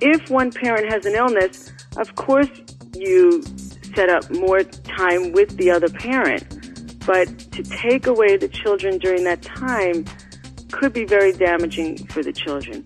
if 0.00 0.30
one 0.30 0.50
parent 0.50 0.90
has 0.92 1.04
an 1.06 1.14
illness, 1.14 1.72
of 1.96 2.14
course 2.14 2.48
you 2.94 3.42
set 3.94 4.08
up 4.08 4.30
more 4.30 4.62
time 4.62 5.32
with 5.32 5.56
the 5.56 5.70
other 5.70 5.88
parent. 5.88 7.06
But 7.06 7.38
to 7.52 7.62
take 7.62 8.06
away 8.06 8.36
the 8.36 8.48
children 8.48 8.98
during 8.98 9.24
that 9.24 9.42
time 9.42 10.04
could 10.70 10.92
be 10.92 11.04
very 11.04 11.32
damaging 11.32 12.06
for 12.06 12.22
the 12.22 12.32
children. 12.32 12.84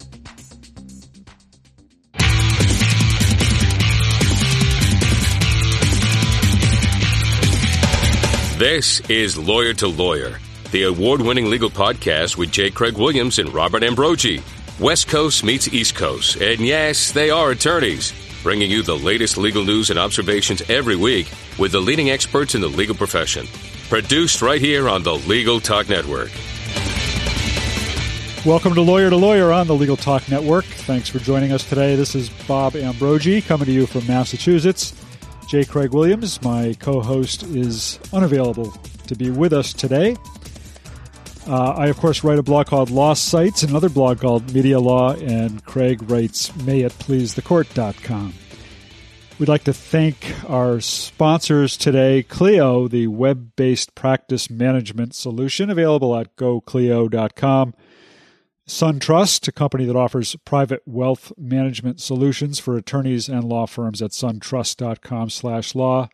This 8.56 9.00
is 9.10 9.36
Lawyer 9.36 9.74
to 9.74 9.88
Lawyer, 9.88 10.38
the 10.70 10.84
award 10.84 11.20
winning 11.20 11.50
legal 11.50 11.70
podcast 11.70 12.36
with 12.36 12.52
J. 12.52 12.70
Craig 12.70 12.96
Williams 12.96 13.38
and 13.40 13.52
Robert 13.52 13.82
Ambrogi. 13.82 14.42
West 14.80 15.06
Coast 15.06 15.44
meets 15.44 15.72
East 15.72 15.94
Coast, 15.94 16.34
and 16.34 16.58
yes, 16.58 17.12
they 17.12 17.30
are 17.30 17.52
attorneys, 17.52 18.12
bringing 18.42 18.68
you 18.68 18.82
the 18.82 18.96
latest 18.96 19.38
legal 19.38 19.62
news 19.62 19.88
and 19.88 20.00
observations 20.00 20.68
every 20.68 20.96
week 20.96 21.30
with 21.60 21.70
the 21.70 21.80
leading 21.80 22.10
experts 22.10 22.56
in 22.56 22.60
the 22.60 22.66
legal 22.66 22.96
profession. 22.96 23.46
Produced 23.88 24.42
right 24.42 24.60
here 24.60 24.88
on 24.88 25.04
the 25.04 25.14
Legal 25.14 25.60
Talk 25.60 25.88
Network. 25.88 26.32
Welcome 28.44 28.74
to 28.74 28.80
Lawyer 28.80 29.10
to 29.10 29.16
Lawyer 29.16 29.52
on 29.52 29.68
the 29.68 29.76
Legal 29.76 29.96
Talk 29.96 30.28
Network. 30.28 30.64
Thanks 30.64 31.08
for 31.08 31.20
joining 31.20 31.52
us 31.52 31.62
today. 31.68 31.94
This 31.94 32.16
is 32.16 32.28
Bob 32.48 32.72
Ambrogi 32.72 33.42
coming 33.42 33.66
to 33.66 33.72
you 33.72 33.86
from 33.86 34.04
Massachusetts. 34.08 34.92
J. 35.48 35.64
Craig 35.64 35.92
Williams, 35.92 36.42
my 36.42 36.74
co 36.80 37.00
host, 37.00 37.44
is 37.44 38.00
unavailable 38.12 38.72
to 39.06 39.14
be 39.14 39.30
with 39.30 39.52
us 39.52 39.72
today. 39.72 40.16
Uh, 41.46 41.74
I, 41.76 41.88
of 41.88 41.98
course, 41.98 42.24
write 42.24 42.38
a 42.38 42.42
blog 42.42 42.68
called 42.68 42.88
LawSites, 42.88 43.68
another 43.68 43.90
blog 43.90 44.20
called 44.20 44.54
Media 44.54 44.80
Law, 44.80 45.14
and 45.14 45.62
Craig 45.64 46.10
writes 46.10 46.54
May 46.56 46.80
It 46.80 46.92
Please 46.98 47.34
the 47.34 47.42
mayitpleasethecourt.com. 47.42 48.34
We'd 49.38 49.48
like 49.48 49.64
to 49.64 49.74
thank 49.74 50.32
our 50.48 50.80
sponsors 50.80 51.76
today 51.76 52.22
Clio, 52.22 52.88
the 52.88 53.08
web 53.08 53.56
based 53.56 53.94
practice 53.94 54.48
management 54.48 55.14
solution 55.14 55.68
available 55.70 56.16
at 56.16 56.34
goclio.com. 56.36 57.74
SunTrust, 58.66 59.46
a 59.46 59.52
company 59.52 59.84
that 59.84 59.96
offers 59.96 60.36
private 60.46 60.82
wealth 60.86 61.30
management 61.36 62.00
solutions 62.00 62.58
for 62.58 62.78
attorneys 62.78 63.28
and 63.28 63.44
law 63.44 63.66
firms 63.66 64.00
at 64.00 64.12
suntrust.com/law 64.12 66.08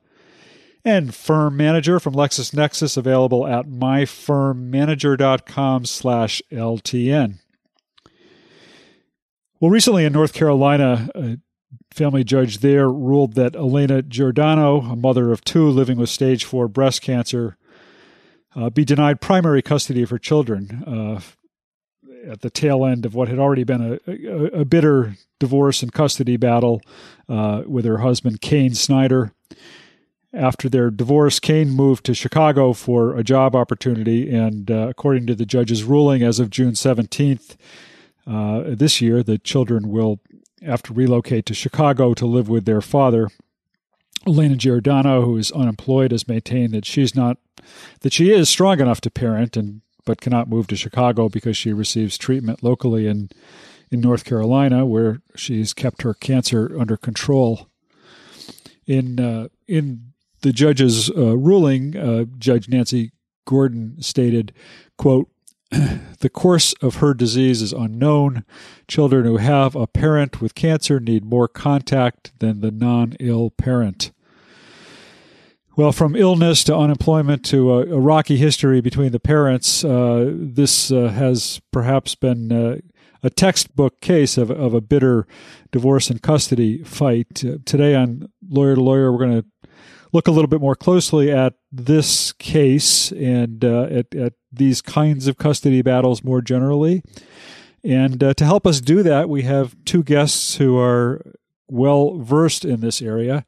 and 0.84 1.14
Firm 1.14 1.56
Manager 1.56 2.00
from 2.00 2.14
LexisNexis 2.14 2.96
available 2.96 3.46
at 3.46 3.66
myfirmmanager.com 3.66 5.84
slash 5.84 6.42
LTN. 6.50 7.38
Well, 9.60 9.70
recently 9.70 10.04
in 10.04 10.12
North 10.12 10.32
Carolina, 10.32 11.08
a 11.14 11.38
family 11.92 12.24
judge 12.24 12.58
there 12.58 12.88
ruled 12.88 13.34
that 13.34 13.54
Alaina 13.54 14.02
Giordano, 14.02 14.80
a 14.80 14.96
mother 14.96 15.30
of 15.32 15.44
two 15.44 15.68
living 15.68 15.98
with 15.98 16.08
stage 16.08 16.44
four 16.44 16.66
breast 16.66 17.02
cancer, 17.02 17.56
uh, 18.56 18.70
be 18.70 18.84
denied 18.84 19.20
primary 19.20 19.62
custody 19.62 20.02
of 20.02 20.10
her 20.10 20.18
children 20.18 20.82
uh, 20.86 21.20
at 22.30 22.40
the 22.40 22.50
tail 22.50 22.84
end 22.84 23.06
of 23.06 23.14
what 23.14 23.28
had 23.28 23.38
already 23.38 23.64
been 23.64 23.98
a, 24.06 24.10
a, 24.10 24.60
a 24.60 24.64
bitter 24.64 25.14
divorce 25.38 25.82
and 25.82 25.92
custody 25.92 26.36
battle 26.36 26.82
uh, 27.28 27.62
with 27.66 27.84
her 27.84 27.98
husband, 27.98 28.40
Kane 28.40 28.74
Snyder. 28.74 29.32
After 30.32 30.68
their 30.68 30.90
divorce, 30.90 31.40
Kane 31.40 31.70
moved 31.70 32.06
to 32.06 32.14
Chicago 32.14 32.72
for 32.72 33.16
a 33.16 33.24
job 33.24 33.56
opportunity, 33.56 34.32
and 34.32 34.70
uh, 34.70 34.86
according 34.88 35.26
to 35.26 35.34
the 35.34 35.46
judge's 35.46 35.82
ruling, 35.82 36.22
as 36.22 36.38
of 36.38 36.50
June 36.50 36.72
17th 36.72 37.56
uh, 38.28 38.62
this 38.66 39.00
year, 39.00 39.24
the 39.24 39.38
children 39.38 39.88
will 39.88 40.20
have 40.62 40.82
to 40.84 40.92
relocate 40.92 41.46
to 41.46 41.54
Chicago 41.54 42.14
to 42.14 42.26
live 42.26 42.48
with 42.48 42.64
their 42.64 42.80
father. 42.80 43.28
Alaina 44.24 44.56
Giordano, 44.56 45.22
who 45.22 45.36
is 45.36 45.50
unemployed, 45.50 46.12
has 46.12 46.28
maintained 46.28 46.74
that 46.74 46.84
she's 46.84 47.16
not 47.16 47.38
that 48.00 48.12
she 48.12 48.30
is 48.30 48.48
strong 48.48 48.80
enough 48.80 49.00
to 49.02 49.10
parent 49.10 49.56
and 49.56 49.80
but 50.04 50.20
cannot 50.20 50.48
move 50.48 50.66
to 50.66 50.76
Chicago 50.76 51.28
because 51.28 51.56
she 51.56 51.72
receives 51.72 52.18
treatment 52.18 52.62
locally 52.62 53.06
in 53.06 53.30
in 53.90 54.00
North 54.00 54.24
Carolina, 54.24 54.86
where 54.86 55.20
she's 55.34 55.74
kept 55.74 56.02
her 56.02 56.14
cancer 56.14 56.78
under 56.78 56.96
control. 56.96 57.68
In 58.86 59.18
uh, 59.18 59.48
in 59.66 60.09
the 60.42 60.52
judge's 60.52 61.10
uh, 61.10 61.36
ruling, 61.36 61.96
uh, 61.96 62.24
Judge 62.38 62.68
Nancy 62.68 63.12
Gordon 63.44 64.00
stated, 64.00 64.52
quote, 64.96 65.28
the 65.70 66.30
course 66.32 66.72
of 66.82 66.96
her 66.96 67.14
disease 67.14 67.62
is 67.62 67.72
unknown. 67.72 68.44
Children 68.88 69.24
who 69.24 69.36
have 69.36 69.76
a 69.76 69.86
parent 69.86 70.40
with 70.40 70.54
cancer 70.54 70.98
need 70.98 71.24
more 71.24 71.46
contact 71.46 72.32
than 72.40 72.60
the 72.60 72.72
non 72.72 73.14
ill 73.20 73.50
parent. 73.50 74.10
Well, 75.76 75.92
from 75.92 76.16
illness 76.16 76.64
to 76.64 76.76
unemployment 76.76 77.44
to 77.46 77.72
a, 77.72 77.78
a 77.94 78.00
rocky 78.00 78.36
history 78.36 78.80
between 78.80 79.12
the 79.12 79.20
parents, 79.20 79.84
uh, 79.84 80.32
this 80.34 80.90
uh, 80.90 81.08
has 81.08 81.60
perhaps 81.70 82.16
been 82.16 82.52
uh, 82.52 82.76
a 83.22 83.30
textbook 83.30 84.00
case 84.00 84.36
of, 84.36 84.50
of 84.50 84.74
a 84.74 84.80
bitter 84.80 85.26
divorce 85.70 86.10
and 86.10 86.20
custody 86.20 86.82
fight. 86.82 87.44
Uh, 87.44 87.58
today 87.64 87.94
on 87.94 88.28
Lawyer 88.48 88.74
to 88.74 88.80
Lawyer, 88.82 89.12
we're 89.12 89.18
going 89.18 89.42
to 89.42 89.48
look 90.12 90.28
a 90.28 90.30
little 90.30 90.48
bit 90.48 90.60
more 90.60 90.74
closely 90.74 91.30
at 91.30 91.54
this 91.70 92.32
case 92.32 93.12
and 93.12 93.64
uh, 93.64 93.82
at, 93.84 94.14
at, 94.14 94.32
these 94.52 94.82
kinds 94.82 95.28
of 95.28 95.38
custody 95.38 95.80
battles 95.80 96.24
more 96.24 96.40
generally. 96.40 97.04
And 97.84 98.20
uh, 98.22 98.34
to 98.34 98.44
help 98.44 98.66
us 98.66 98.80
do 98.80 99.00
that, 99.04 99.28
we 99.28 99.42
have 99.42 99.76
two 99.84 100.02
guests 100.02 100.56
who 100.56 100.76
are 100.76 101.22
well 101.68 102.18
versed 102.18 102.64
in 102.64 102.80
this 102.80 103.00
area. 103.00 103.46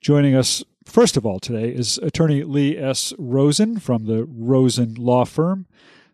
Joining 0.00 0.36
us, 0.36 0.62
first 0.84 1.16
of 1.16 1.26
all, 1.26 1.40
today 1.40 1.70
is 1.74 1.98
attorney 1.98 2.44
Lee 2.44 2.78
S. 2.78 3.12
Rosen 3.18 3.80
from 3.80 4.06
the 4.06 4.24
Rosen 4.24 4.94
Law 4.94 5.24
Firm. 5.24 5.66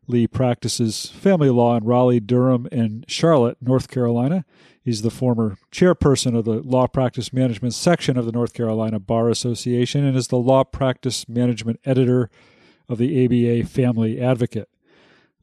Lee 0.09 0.27
practices 0.27 1.11
family 1.11 1.51
law 1.51 1.77
in 1.77 1.85
Raleigh, 1.85 2.19
Durham, 2.19 2.67
and 2.73 3.05
Charlotte, 3.07 3.59
North 3.61 3.89
Carolina. 3.89 4.47
He's 4.83 5.03
the 5.03 5.11
former 5.11 5.59
chairperson 5.71 6.37
of 6.37 6.47
the 6.47 6.63
Law 6.63 6.87
Practice 6.87 7.31
Management 7.31 7.75
section 7.75 8.17
of 8.17 8.25
the 8.25 8.33
North 8.33 8.55
Carolina 8.55 8.99
Bar 8.99 9.29
Association 9.29 10.05
and 10.05 10.17
is 10.17 10.29
the 10.29 10.39
Law 10.39 10.65
Practice 10.65 11.29
Management 11.29 11.79
editor 11.85 12.31
of 12.89 12.97
the 12.97 13.25
ABA 13.25 13.69
Family 13.69 14.19
Advocate. 14.19 14.71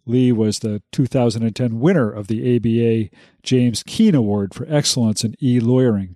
Lee 0.07 0.31
was 0.31 0.59
the 0.59 0.81
2010 0.91 1.79
winner 1.79 2.11
of 2.11 2.27
the 2.27 2.55
ABA 2.55 3.15
James 3.43 3.83
Keane 3.83 4.15
Award 4.15 4.55
for 4.55 4.65
Excellence 4.67 5.23
in 5.23 5.35
E 5.41 5.59
Lawyering. 5.59 6.15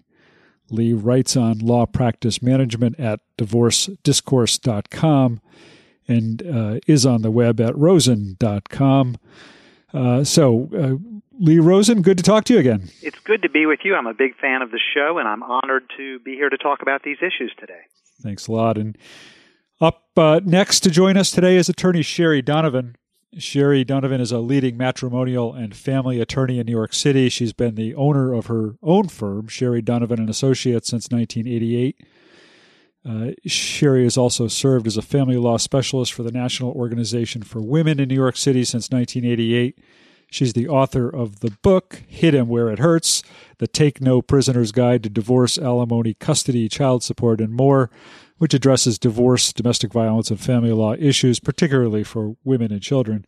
Lee 0.72 0.94
writes 0.94 1.38
on 1.38 1.60
law 1.60 1.86
practice 1.86 2.42
management 2.42 3.00
at 3.00 3.20
divorcediscourse.com 3.38 5.42
and 6.10 6.46
uh, 6.46 6.80
is 6.88 7.06
on 7.06 7.22
the 7.22 7.32
web 7.32 7.62
at 7.62 7.78
rosen.com. 7.78 9.18
Uh, 9.94 10.24
so, 10.24 10.70
uh, 10.78 10.96
Lee 11.40 11.60
Rosen, 11.60 12.02
good 12.02 12.18
to 12.18 12.24
talk 12.24 12.44
to 12.46 12.54
you 12.54 12.60
again. 12.60 12.90
It's 13.02 13.20
good 13.20 13.42
to 13.44 13.50
be 13.50 13.66
with 13.66 13.80
you. 13.84 13.96
I'm 13.96 14.08
a 14.08 14.14
big 14.14 14.36
fan 14.38 14.62
of 14.62 14.72
the 14.72 14.80
show, 14.94 15.20
and 15.20 15.28
I'm 15.28 15.42
honored 15.42 15.84
to 15.96 16.20
be 16.20 16.36
here 16.36 16.50
to 16.50 16.58
talk 16.58 16.82
about 16.82 17.04
these 17.04 17.18
issues 17.20 17.54
today. 17.58 17.80
Thanks 18.22 18.48
a 18.48 18.52
lot. 18.52 18.78
And 18.78 18.98
up 19.80 20.04
uh, 20.18 20.42
next 20.44 20.82
to 20.82 20.90
join 20.90 21.16
us 21.16 21.32
today 21.32 21.56
is 21.56 21.70
attorney 21.70 22.02
Sherry 22.02 22.42
Donovan. 22.42 22.98
Sherry 23.38 23.84
Donovan 23.84 24.20
is 24.20 24.32
a 24.32 24.40
leading 24.40 24.76
matrimonial 24.76 25.54
and 25.54 25.76
family 25.76 26.20
attorney 26.20 26.60
in 26.60 26.66
New 26.66 26.74
York 26.74 26.94
City. 26.94 27.30
She's 27.30 27.54
been 27.54 27.76
the 27.76 27.96
owner 27.96 28.34
of 28.34 28.48
her 28.48 28.76
own 28.82 29.08
firm, 29.08 29.48
Sherry 29.48 29.82
Donovan 29.82 30.20
and 30.20 30.30
Associates, 30.30 30.90
since 30.90 31.10
1988. 31.10 32.06
Uh, 33.08 33.32
Sherry 33.46 34.04
has 34.04 34.18
also 34.18 34.48
served 34.48 34.86
as 34.86 34.98
a 34.98 35.02
family 35.02 35.38
law 35.38 35.58
specialist 35.58 36.14
for 36.14 36.24
the 36.24 36.32
National 36.32 36.72
Organization 36.72 37.44
for 37.44 37.62
Women 37.62 38.00
in 38.00 38.10
New 38.10 38.16
York 38.16 38.36
City 38.36 38.64
since 38.66 38.90
1988 38.90 39.80
She's 40.32 40.54
the 40.54 40.68
author 40.68 41.10
of 41.10 41.40
the 41.40 41.52
book, 41.64 42.04
Hit 42.08 42.36
Him 42.36 42.48
Where 42.48 42.70
It 42.70 42.80
Hurts 42.80 43.24
The 43.58 43.68
Take 43.68 44.00
No 44.00 44.22
Prisoner's 44.22 44.72
Guide 44.72 45.02
to 45.04 45.10
Divorce, 45.10 45.58
Alimony, 45.58 46.14
Custody, 46.14 46.70
Child 46.70 47.04
Support, 47.04 47.42
and 47.42 47.52
More, 47.52 47.90
which 48.38 48.54
addresses 48.54 49.00
divorce, 49.00 49.52
domestic 49.52 49.92
violence, 49.92 50.30
and 50.30 50.40
family 50.40 50.72
law 50.72 50.94
issues, 50.94 51.40
particularly 51.40 52.04
for 52.04 52.36
women 52.44 52.72
and 52.72 52.82
children. 52.82 53.26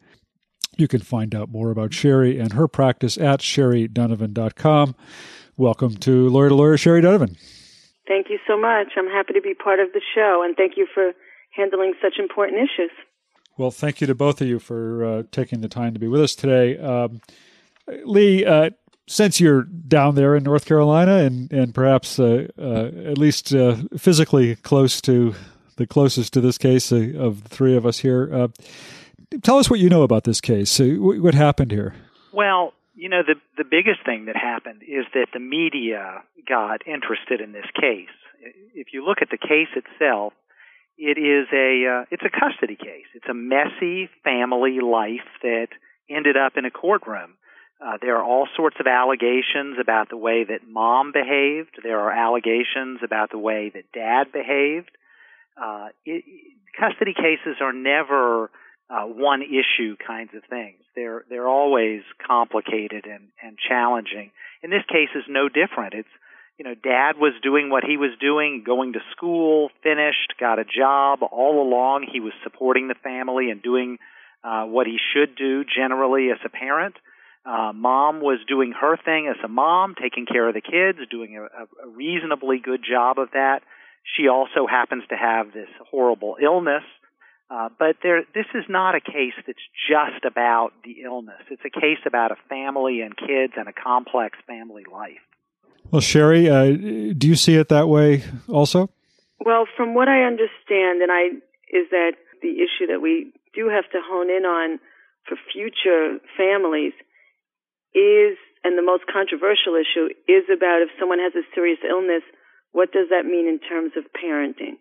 You 0.78 0.88
can 0.88 1.02
find 1.02 1.34
out 1.34 1.50
more 1.50 1.72
about 1.72 1.94
Sherry 1.94 2.40
and 2.40 2.54
her 2.54 2.68
practice 2.68 3.18
at 3.18 3.40
sherrydonovan.com. 3.40 4.96
Welcome 5.58 5.96
to 5.98 6.30
Lawyer 6.30 6.50
to 6.50 6.56
Lawyer, 6.56 6.78
Sherry 6.78 7.02
Donovan. 7.02 7.36
Thank 8.12 8.30
you 8.30 8.40
so 8.46 8.58
much. 8.58 8.88
I'm 8.98 9.08
happy 9.08 9.32
to 9.32 9.42
be 9.42 9.54
part 9.54 9.80
of 9.80 9.94
the 9.94 10.02
show, 10.14 10.44
and 10.46 10.54
thank 10.58 10.76
you 10.76 10.86
for 10.94 11.14
handling 11.52 11.94
such 12.02 12.20
important 12.20 12.58
issues. 12.58 12.92
Well, 13.58 13.72
thank 13.72 14.02
you 14.02 14.08
to 14.08 14.14
both 14.14 14.42
of 14.42 14.48
you 14.50 14.60
for 14.60 15.06
uh, 15.06 15.24
taking 15.32 15.62
the 15.62 15.70
time 15.70 15.94
to 15.94 16.00
be 16.00 16.10
with 16.10 16.20
us 16.20 16.36
today. 16.36 16.78
Um, 16.78 17.22
Lee, 18.04 18.44
uh, 18.44 18.72
since 19.08 19.40
you're 19.40 19.64
down 19.64 20.16
there 20.16 20.36
in 20.36 20.44
North 20.44 20.66
Carolina 20.66 21.20
and 21.20 21.50
and 21.54 21.74
perhaps 21.74 22.20
uh, 22.20 22.48
uh 22.60 22.92
at 23.12 23.18
least 23.18 23.56
uh, 23.56 23.78
physically 23.98 24.58
close 24.58 25.00
to 25.04 25.34
the 25.78 25.88
closest 25.88 26.34
to 26.34 26.42
this 26.42 26.58
case 26.58 26.92
uh, 26.92 27.14
of 27.16 27.44
the 27.44 27.50
three 27.50 27.78
of 27.78 27.86
us 27.86 28.00
here, 28.00 28.50
tell 29.42 29.58
us 29.58 29.70
what 29.70 29.80
you 29.80 29.88
know 29.88 30.04
about 30.04 30.26
this 30.26 30.42
case. 30.42 30.82
what 30.82 31.34
happened 31.34 31.72
here? 31.72 31.96
Well, 32.34 32.74
You 33.02 33.10
know, 33.10 33.24
the 33.26 33.34
the 33.58 33.66
biggest 33.66 34.06
thing 34.06 34.26
that 34.26 34.38
happened 34.38 34.84
is 34.84 35.06
that 35.16 35.34
the 35.34 35.40
media 35.40 36.22
got 36.48 36.86
interested 36.86 37.42
in 37.42 37.52
this 37.52 37.66
case. 37.74 38.14
If 38.76 38.94
you 38.94 39.04
look 39.04 39.24
at 39.24 39.32
the 39.32 39.42
case 39.42 39.74
itself, 39.74 40.34
it 41.00 41.18
is 41.18 41.48
a 41.50 41.72
uh, 41.90 42.06
it's 42.12 42.22
a 42.22 42.30
custody 42.30 42.76
case. 42.76 43.10
It's 43.16 43.26
a 43.28 43.34
messy 43.34 44.08
family 44.24 44.78
life 44.86 45.26
that 45.42 45.70
ended 46.12 46.38
up 46.38 46.58
in 46.58 46.66
a 46.66 46.70
courtroom. 46.70 47.42
Uh, 47.84 47.98
there 48.00 48.18
are 48.18 48.24
all 48.24 48.48
sorts 48.56 48.78
of 48.80 48.86
allegations 48.86 49.78
about 49.82 50.10
the 50.10 50.18
way 50.18 50.44
that 50.44 50.70
mom 50.70 51.12
behaved. 51.12 51.82
There 51.82 52.00
are 52.02 52.12
allegations 52.12 53.00
about 53.04 53.32
the 53.32 53.40
way 53.40 53.72
that 53.74 53.92
dad 53.96 54.32
behaved. 54.32 54.92
Uh, 55.58 55.88
it, 56.06 56.24
custody 56.80 57.16
cases 57.16 57.58
are 57.62 57.74
never 57.74 58.52
uh, 58.92 59.06
one 59.06 59.42
issue 59.42 59.96
kinds 60.06 60.32
of 60.36 60.44
things. 60.50 60.78
They're 60.96 61.24
they're 61.30 61.48
always 61.48 62.02
complicated 62.26 63.06
and 63.06 63.30
and 63.42 63.58
challenging. 63.58 64.32
In 64.62 64.70
this 64.70 64.84
case, 64.88 65.10
is 65.16 65.24
no 65.30 65.48
different. 65.48 65.94
It's 65.94 66.10
you 66.58 66.66
know, 66.66 66.76
dad 66.76 67.14
was 67.18 67.34
doing 67.42 67.72
what 67.72 67.84
he 67.84 67.98
was 67.98 68.12
doing, 68.20 68.62
going 68.64 68.94
to 68.94 69.00
school, 69.14 69.70
finished, 69.82 70.36
got 70.40 70.60
a 70.60 70.64
job. 70.64 71.20
All 71.32 71.68
along, 71.68 72.06
he 72.12 72.20
was 72.20 72.34
supporting 72.44 72.88
the 72.88 72.94
family 73.02 73.50
and 73.50 73.64
doing 73.64 73.98
uh, 74.44 74.66
what 74.66 74.86
he 74.86 74.98
should 75.12 75.36
do 75.36 75.64
generally 75.64 76.30
as 76.30 76.38
a 76.46 76.50
parent. 76.50 76.96
Uh, 77.44 77.72
mom 77.74 78.22
was 78.22 78.38
doing 78.48 78.74
her 78.80 78.96
thing 78.98 79.28
as 79.28 79.44
a 79.44 79.48
mom, 79.48 79.96
taking 80.00 80.28
care 80.28 80.48
of 80.48 80.54
the 80.54 80.62
kids, 80.62 81.00
doing 81.10 81.36
a, 81.38 81.44
a 81.44 81.90
reasonably 81.90 82.60
good 82.64 82.82
job 82.88 83.18
of 83.18 83.30
that. 83.34 83.62
She 84.16 84.28
also 84.28 84.68
happens 84.70 85.04
to 85.10 85.16
have 85.16 85.54
this 85.54 85.70
horrible 85.90 86.38
illness. 86.40 86.84
Uh, 87.52 87.68
but 87.78 87.98
there, 88.02 88.24
this 88.34 88.46
is 88.56 88.64
not 88.70 88.96
a 88.96 89.02
case 89.02 89.36
that's 89.46 89.60
just 89.90 90.24
about 90.24 90.72
the 90.86 91.02
illness. 91.04 91.42
It's 91.50 91.66
a 91.66 91.70
case 91.70 92.00
about 92.06 92.32
a 92.32 92.38
family 92.48 93.02
and 93.02 93.16
kids 93.18 93.54
and 93.58 93.68
a 93.68 93.74
complex 93.74 94.38
family 94.48 94.84
life. 94.90 95.20
Well, 95.92 96.00
Sherry, 96.00 96.50
uh, 96.50 96.72
do 97.18 97.28
you 97.28 97.36
see 97.36 97.56
it 97.56 97.68
that 97.68 97.90
way 97.90 98.24
also? 98.48 98.90
Well, 99.44 99.66
from 99.76 99.94
what 99.96 100.08
I 100.08 100.24
understand, 100.24 101.02
and 101.02 101.12
I 101.12 101.36
is 101.76 101.90
that 101.92 102.14
the 102.42 102.56
issue 102.64 102.88
that 102.88 103.02
we 103.02 103.34
do 103.54 103.68
have 103.68 103.84
to 103.92 104.00
hone 104.00 104.30
in 104.30 104.46
on 104.46 104.80
for 105.28 105.36
future 105.52 106.20
families 106.38 106.94
is, 107.94 108.38
and 108.64 108.78
the 108.78 108.82
most 108.82 109.04
controversial 109.12 109.76
issue 109.76 110.08
is 110.28 110.48
about 110.48 110.84
if 110.84 110.90
someone 110.98 111.20
has 111.20 111.34
a 111.36 111.44
serious 111.54 111.80
illness, 111.84 112.24
what 112.72 112.94
does 112.94 113.10
that 113.10 113.26
mean 113.26 113.48
in 113.48 113.60
terms 113.60 113.92
of 113.98 114.06
parenting? 114.16 114.80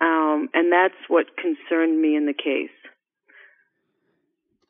Um, 0.00 0.48
and 0.52 0.72
that's 0.72 0.94
what 1.08 1.26
concerned 1.36 2.00
me 2.00 2.16
in 2.16 2.26
the 2.26 2.34
case. 2.34 2.70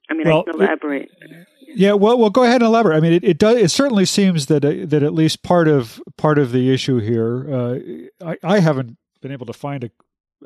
I 0.08 0.14
mean, 0.14 0.28
well, 0.28 0.44
I 0.46 0.52
can 0.52 0.60
elaborate. 0.60 1.10
It, 1.20 1.46
yeah, 1.76 1.92
well, 1.94 2.18
well, 2.18 2.30
go 2.30 2.42
ahead 2.42 2.56
and 2.56 2.64
elaborate. 2.64 2.96
I 2.96 3.00
mean, 3.00 3.14
it, 3.14 3.24
it 3.24 3.38
does. 3.38 3.56
It 3.56 3.70
certainly 3.70 4.04
seems 4.04 4.46
that 4.46 4.64
uh, 4.64 4.86
that 4.86 5.02
at 5.02 5.14
least 5.14 5.42
part 5.42 5.66
of 5.66 6.00
part 6.16 6.38
of 6.38 6.52
the 6.52 6.72
issue 6.72 6.98
here, 6.98 7.52
uh, 7.52 7.78
I, 8.24 8.36
I 8.42 8.60
haven't 8.60 8.98
been 9.20 9.32
able 9.32 9.46
to 9.46 9.52
find 9.52 9.84
a. 9.84 9.90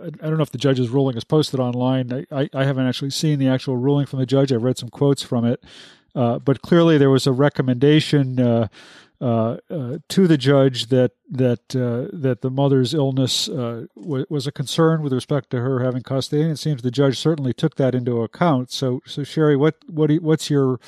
I 0.01 0.11
don't 0.11 0.37
know 0.37 0.43
if 0.43 0.53
the 0.53 0.59
judge's 0.59 0.91
ruling 0.91 1.17
is 1.17 1.25
posted 1.25 1.59
online. 1.59 2.25
I, 2.31 2.49
I, 2.55 2.65
haven't 2.65 2.87
actually 2.87 3.11
seen 3.11 3.41
the 3.41 3.49
actual 3.49 3.77
ruling 3.77 4.07
from 4.07 4.21
the 4.21 4.27
judge. 4.27 4.53
I've 4.53 4.63
read 4.63 4.79
some 4.79 4.91
quotes 4.91 5.25
from 5.25 5.45
it, 5.45 5.65
uh, 6.15 6.39
but 6.39 6.63
clearly 6.63 6.99
there 6.99 7.11
was 7.11 7.27
a 7.27 7.33
recommendation 7.33 8.39
uh, 8.39 8.69
to 9.21 10.27
the 10.27 10.37
judge 10.39 10.87
that 10.87 11.13
that 11.31 11.77
uh, 11.77 12.09
that 12.17 12.41
the 12.41 12.51
mother's 12.51 12.95
illness 12.95 13.49
uh, 13.49 13.87
w- 13.97 14.27
was 14.29 14.47
a 14.47 14.53
concern 14.53 15.03
with 15.03 15.13
respect 15.13 15.51
to 15.51 15.61
her 15.61 15.81
having 15.81 16.03
custody, 16.03 16.43
and 16.43 16.53
it 16.53 16.59
seems 16.59 16.83
the 16.83 16.91
judge 16.91 17.19
certainly 17.19 17.53
took 17.53 17.77
that 17.77 17.95
into 17.95 18.23
account. 18.23 18.71
So, 18.71 19.01
so 19.07 19.25
Sherry, 19.25 19.57
what 19.57 19.77
what 19.89 20.11
you, 20.11 20.21
what's 20.21 20.51
your 20.51 20.79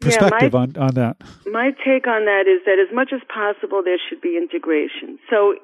perspective 0.00 0.52
yeah, 0.54 0.58
my, 0.58 0.62
on 0.62 0.76
on 0.76 0.94
that? 0.94 1.16
My 1.46 1.70
take 1.84 2.06
on 2.06 2.24
that 2.26 2.44
is 2.46 2.64
that 2.64 2.78
as 2.78 2.94
much 2.94 3.10
as 3.12 3.20
possible, 3.32 3.82
there 3.84 3.98
should 4.08 4.20
be 4.20 4.36
integration. 4.36 5.18
So, 5.28 5.54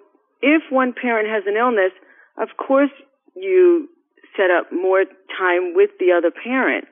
if 0.43 0.63
one 0.71 0.93
parent 0.93 1.29
has 1.29 1.45
an 1.47 1.57
illness, 1.57 1.93
of 2.37 2.49
course 2.57 2.93
you 3.35 3.89
set 4.37 4.51
up 4.51 4.73
more 4.73 5.05
time 5.39 5.75
with 5.75 5.91
the 6.01 6.11
other 6.11 6.31
parent, 6.31 6.87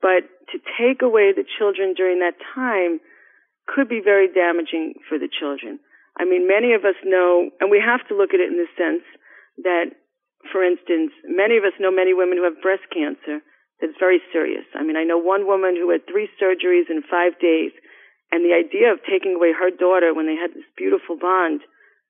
but 0.00 0.24
to 0.52 0.58
take 0.80 1.02
away 1.02 1.32
the 1.36 1.44
children 1.58 1.92
during 1.94 2.20
that 2.20 2.34
time 2.54 3.00
could 3.68 3.88
be 3.88 4.00
very 4.00 4.32
damaging 4.32 4.96
for 5.08 5.20
the 5.20 5.28
children. 5.28 5.78
I 6.16 6.24
mean, 6.24 6.48
many 6.48 6.72
of 6.72 6.88
us 6.88 6.96
know, 7.04 7.52
and 7.60 7.70
we 7.70 7.78
have 7.78 8.02
to 8.08 8.16
look 8.16 8.32
at 8.32 8.40
it 8.40 8.50
in 8.50 8.58
the 8.58 8.70
sense 8.74 9.04
that, 9.62 9.92
for 10.50 10.64
instance, 10.64 11.12
many 11.28 11.60
of 11.60 11.64
us 11.64 11.76
know 11.78 11.92
many 11.92 12.16
women 12.16 12.38
who 12.40 12.48
have 12.48 12.64
breast 12.64 12.88
cancer 12.90 13.44
that's 13.78 13.94
very 14.00 14.18
serious. 14.32 14.64
I 14.74 14.82
mean, 14.82 14.96
I 14.96 15.04
know 15.04 15.18
one 15.18 15.46
woman 15.46 15.76
who 15.76 15.90
had 15.90 16.08
three 16.08 16.28
surgeries 16.40 16.90
in 16.90 17.06
five 17.06 17.38
days, 17.38 17.70
and 18.32 18.42
the 18.42 18.56
idea 18.56 18.90
of 18.90 18.98
taking 19.06 19.36
away 19.36 19.52
her 19.52 19.70
daughter 19.70 20.12
when 20.12 20.26
they 20.26 20.34
had 20.34 20.50
this 20.50 20.66
beautiful 20.76 21.16
bond 21.16 21.62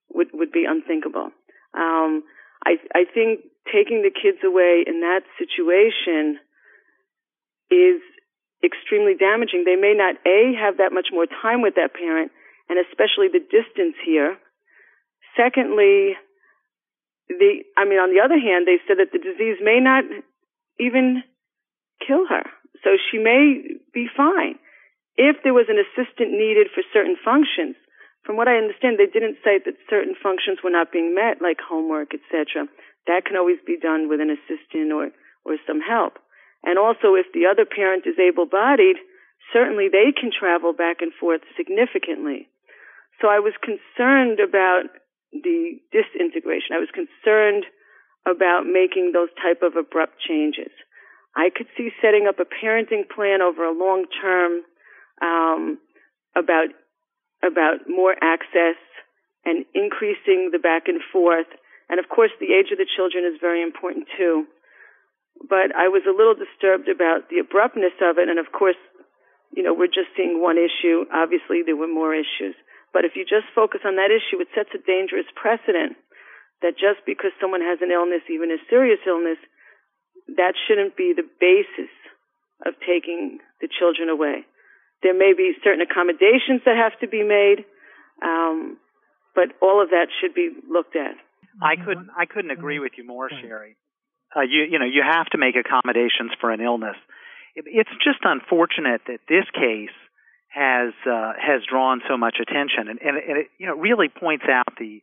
would, 0.09 0.29
would 0.33 0.51
be 0.51 0.65
unthinkable. 0.65 1.29
Um, 1.77 2.23
I, 2.65 2.81
I 2.95 3.03
think 3.05 3.45
taking 3.71 4.01
the 4.01 4.11
kids 4.11 4.41
away 4.43 4.83
in 4.85 5.01
that 5.01 5.21
situation 5.37 6.39
is 7.69 8.01
extremely 8.63 9.15
damaging. 9.15 9.63
They 9.63 9.75
may 9.79 9.93
not, 9.95 10.15
A, 10.25 10.53
have 10.59 10.77
that 10.77 10.91
much 10.91 11.09
more 11.11 11.25
time 11.25 11.61
with 11.61 11.75
that 11.75 11.93
parent, 11.93 12.31
and 12.67 12.77
especially 12.79 13.27
the 13.31 13.43
distance 13.43 13.95
here. 14.05 14.37
Secondly, 15.37 16.17
the, 17.29 17.63
I 17.77 17.85
mean, 17.85 17.99
on 17.99 18.11
the 18.13 18.21
other 18.23 18.39
hand, 18.39 18.67
they 18.67 18.81
said 18.87 18.97
that 18.97 19.13
the 19.13 19.21
disease 19.21 19.61
may 19.61 19.79
not 19.79 20.03
even 20.79 21.23
kill 22.05 22.25
her. 22.27 22.43
So 22.83 22.95
she 23.11 23.17
may 23.19 23.79
be 23.93 24.07
fine. 24.15 24.57
If 25.15 25.43
there 25.43 25.53
was 25.53 25.67
an 25.67 25.79
assistant 25.79 26.31
needed 26.31 26.71
for 26.73 26.81
certain 26.93 27.17
functions, 27.19 27.75
from 28.23 28.37
what 28.37 28.47
I 28.47 28.55
understand, 28.55 28.97
they 28.97 29.07
didn't 29.07 29.37
say 29.43 29.59
that 29.63 29.75
certain 29.89 30.15
functions 30.15 30.59
were 30.63 30.69
not 30.71 30.91
being 30.91 31.15
met, 31.15 31.41
like 31.41 31.59
homework, 31.59 32.13
etc. 32.13 32.67
That 33.07 33.25
can 33.25 33.35
always 33.35 33.59
be 33.65 33.77
done 33.79 34.07
with 34.07 34.21
an 34.21 34.31
assistant 34.31 34.91
or, 34.91 35.11
or 35.45 35.57
some 35.67 35.81
help. 35.81 36.19
And 36.63 36.77
also, 36.77 37.15
if 37.15 37.31
the 37.33 37.47
other 37.47 37.65
parent 37.65 38.03
is 38.05 38.19
able 38.19 38.45
bodied, 38.45 38.97
certainly 39.53 39.87
they 39.87 40.11
can 40.11 40.31
travel 40.31 40.73
back 40.73 41.01
and 41.01 41.13
forth 41.13 41.41
significantly. 41.55 42.49
So 43.21 43.27
I 43.27 43.39
was 43.39 43.53
concerned 43.63 44.39
about 44.39 44.91
the 45.31 45.79
disintegration. 45.91 46.75
I 46.75 46.83
was 46.83 46.91
concerned 46.91 47.65
about 48.25 48.65
making 48.65 49.11
those 49.13 49.29
type 49.41 49.61
of 49.63 49.75
abrupt 49.75 50.19
changes. 50.19 50.71
I 51.35 51.49
could 51.49 51.67
see 51.77 51.91
setting 52.01 52.27
up 52.27 52.39
a 52.39 52.47
parenting 52.47 53.07
plan 53.07 53.41
over 53.41 53.63
a 53.63 53.77
long 53.77 54.05
term 54.21 54.63
um, 55.21 55.79
about 56.35 56.69
about 57.41 57.87
more 57.87 58.15
access 58.19 58.75
and 59.45 59.63
increasing 59.73 60.51
the 60.51 60.59
back 60.59 60.87
and 60.87 60.99
forth. 61.13 61.47
And 61.87 61.99
of 61.99 62.09
course, 62.09 62.31
the 62.39 62.51
age 62.51 62.71
of 62.71 62.77
the 62.77 62.85
children 62.85 63.23
is 63.23 63.39
very 63.39 63.63
important 63.63 64.07
too 64.17 64.45
but 65.47 65.71
I 65.71 65.87
was 65.87 66.03
a 66.03 66.15
little 66.15 66.35
disturbed 66.35 66.91
about 66.91 67.31
the 67.31 67.39
abruptness 67.39 67.95
of 68.03 68.19
it. 68.19 68.27
And 68.27 68.39
of 68.39 68.51
course, 68.51 68.79
you 69.55 69.63
know, 69.63 69.73
we're 69.73 69.91
just 69.91 70.11
seeing 70.17 70.41
one 70.41 70.59
issue. 70.59 71.07
Obviously, 71.13 71.63
there 71.63 71.79
were 71.79 71.89
more 71.89 72.13
issues. 72.13 72.55
But 72.91 73.05
if 73.05 73.15
you 73.15 73.23
just 73.23 73.47
focus 73.55 73.81
on 73.85 73.95
that 73.95 74.11
issue, 74.11 74.41
it 74.41 74.51
sets 74.51 74.73
a 74.75 74.81
dangerous 74.81 75.29
precedent 75.37 75.95
that 76.61 76.75
just 76.75 77.05
because 77.05 77.31
someone 77.39 77.61
has 77.61 77.79
an 77.79 77.93
illness, 77.93 78.25
even 78.27 78.51
a 78.51 78.59
serious 78.67 78.99
illness, 79.07 79.39
that 80.35 80.53
shouldn't 80.67 80.97
be 80.97 81.13
the 81.15 81.25
basis 81.39 81.93
of 82.65 82.75
taking 82.83 83.39
the 83.61 83.69
children 83.71 84.09
away. 84.09 84.43
There 85.01 85.15
may 85.15 85.31
be 85.31 85.55
certain 85.63 85.79
accommodations 85.79 86.61
that 86.65 86.75
have 86.75 86.99
to 86.99 87.07
be 87.07 87.23
made, 87.23 87.63
um, 88.21 88.77
but 89.33 89.55
all 89.61 89.81
of 89.81 89.95
that 89.95 90.11
should 90.19 90.35
be 90.35 90.51
looked 90.67 90.97
at. 90.97 91.15
I 91.63 91.77
couldn't 91.77 92.09
I 92.15 92.25
couldn't 92.25 92.51
agree 92.51 92.79
with 92.79 92.93
you 92.97 93.07
more, 93.07 93.29
Sherry 93.29 93.77
uh, 94.35 94.41
you 94.41 94.65
you 94.69 94.79
know 94.79 94.85
you 94.85 95.03
have 95.03 95.27
to 95.27 95.37
make 95.37 95.55
accommodations 95.55 96.31
for 96.39 96.51
an 96.51 96.61
illness. 96.61 96.97
It, 97.55 97.65
it's 97.67 97.89
just 98.03 98.19
unfortunate 98.23 99.01
that 99.07 99.19
this 99.27 99.45
case 99.53 99.95
has 100.49 100.93
uh, 101.05 101.33
has 101.37 101.61
drawn 101.69 102.01
so 102.07 102.17
much 102.17 102.37
attention, 102.41 102.89
and, 102.89 102.99
and, 103.01 103.17
and 103.17 103.37
it 103.37 103.47
you 103.57 103.67
know 103.67 103.75
really 103.75 104.09
points 104.09 104.45
out 104.49 104.75
the 104.77 105.01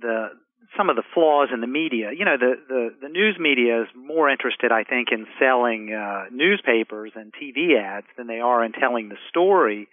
the 0.00 0.30
some 0.76 0.88
of 0.88 0.96
the 0.96 1.02
flaws 1.14 1.48
in 1.52 1.60
the 1.60 1.66
media. 1.66 2.10
You 2.16 2.24
know, 2.24 2.36
the 2.38 2.54
the, 2.68 2.94
the 3.02 3.08
news 3.08 3.36
media 3.38 3.82
is 3.82 3.88
more 3.94 4.30
interested, 4.30 4.72
I 4.72 4.84
think, 4.84 5.08
in 5.10 5.26
selling 5.38 5.92
uh, 5.92 6.24
newspapers 6.32 7.12
and 7.14 7.32
TV 7.32 7.78
ads 7.78 8.06
than 8.16 8.26
they 8.26 8.40
are 8.40 8.64
in 8.64 8.72
telling 8.72 9.08
the 9.08 9.18
story 9.28 9.88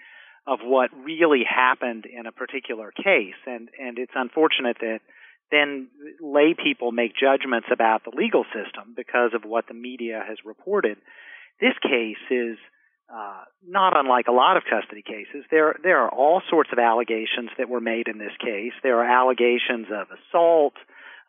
of 0.45 0.59
what 0.63 0.89
really 1.03 1.43
happened 1.43 2.05
in 2.05 2.25
a 2.25 2.31
particular 2.31 2.91
case. 2.91 3.39
And 3.45 3.69
and 3.79 3.97
it's 3.97 4.13
unfortunate 4.15 4.77
that 4.81 4.99
then 5.51 5.87
lay 6.21 6.53
people 6.53 6.91
make 6.91 7.13
judgments 7.15 7.67
about 7.71 8.03
the 8.03 8.15
legal 8.15 8.43
system 8.45 8.93
because 8.95 9.31
of 9.33 9.43
what 9.43 9.67
the 9.67 9.73
media 9.73 10.21
has 10.27 10.37
reported. 10.45 10.97
This 11.59 11.73
case 11.81 12.21
is 12.29 12.57
uh, 13.13 13.43
not 13.65 13.97
unlike 13.97 14.27
a 14.27 14.33
lot 14.33 14.57
of 14.57 14.63
custody 14.69 15.01
cases. 15.01 15.45
There, 15.49 15.75
there 15.81 15.99
are 16.03 16.09
all 16.09 16.41
sorts 16.49 16.69
of 16.73 16.79
allegations 16.79 17.49
that 17.57 17.69
were 17.69 17.79
made 17.79 18.07
in 18.07 18.17
this 18.17 18.35
case. 18.39 18.73
There 18.83 18.99
are 18.99 19.05
allegations 19.05 19.87
of 19.91 20.07
assault, 20.11 20.73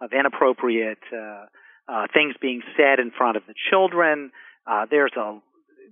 of 0.00 0.12
inappropriate 0.12 0.98
uh, 1.12 1.46
uh, 1.88 2.06
things 2.12 2.34
being 2.40 2.62
said 2.76 2.98
in 2.98 3.12
front 3.16 3.36
of 3.36 3.44
the 3.46 3.54
children. 3.70 4.32
Uh, 4.66 4.86
there's 4.90 5.12
a 5.16 5.38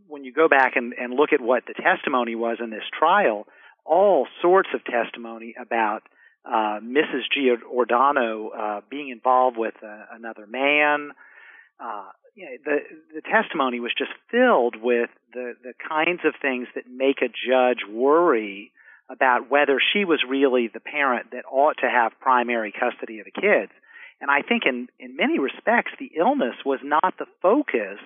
when 0.08 0.24
you 0.24 0.32
go 0.32 0.48
back 0.48 0.76
and, 0.76 0.92
and 0.92 1.14
look 1.14 1.32
at 1.32 1.40
what 1.40 1.64
the 1.66 1.74
testimony 1.74 2.36
was 2.36 2.58
in 2.62 2.70
this 2.70 2.84
trial, 2.96 3.46
all 3.84 4.26
sorts 4.40 4.68
of 4.74 4.84
testimony 4.84 5.54
about 5.60 6.02
uh, 6.46 6.80
Mrs. 6.80 7.22
Giordano 7.34 8.50
uh, 8.50 8.80
being 8.88 9.08
involved 9.08 9.56
with 9.56 9.74
uh, 9.82 10.04
another 10.12 10.46
man. 10.46 11.10
Uh, 11.80 12.04
you 12.34 12.44
know, 12.44 12.56
the 12.64 12.78
the 13.16 13.22
testimony 13.22 13.80
was 13.80 13.92
just 13.96 14.12
filled 14.30 14.76
with 14.80 15.10
the 15.32 15.54
the 15.62 15.72
kinds 15.88 16.20
of 16.24 16.34
things 16.40 16.68
that 16.74 16.84
make 16.88 17.22
a 17.22 17.28
judge 17.28 17.80
worry 17.90 18.70
about 19.08 19.50
whether 19.50 19.78
she 19.92 20.04
was 20.04 20.20
really 20.28 20.68
the 20.72 20.80
parent 20.80 21.30
that 21.32 21.44
ought 21.50 21.76
to 21.78 21.88
have 21.88 22.12
primary 22.20 22.72
custody 22.72 23.20
of 23.20 23.26
the 23.26 23.30
kids. 23.30 23.72
And 24.20 24.30
I 24.30 24.42
think 24.42 24.62
in 24.66 24.88
in 25.00 25.16
many 25.16 25.38
respects 25.38 25.92
the 25.98 26.12
illness 26.16 26.56
was 26.64 26.80
not 26.82 27.14
the 27.18 27.26
focus 27.42 27.98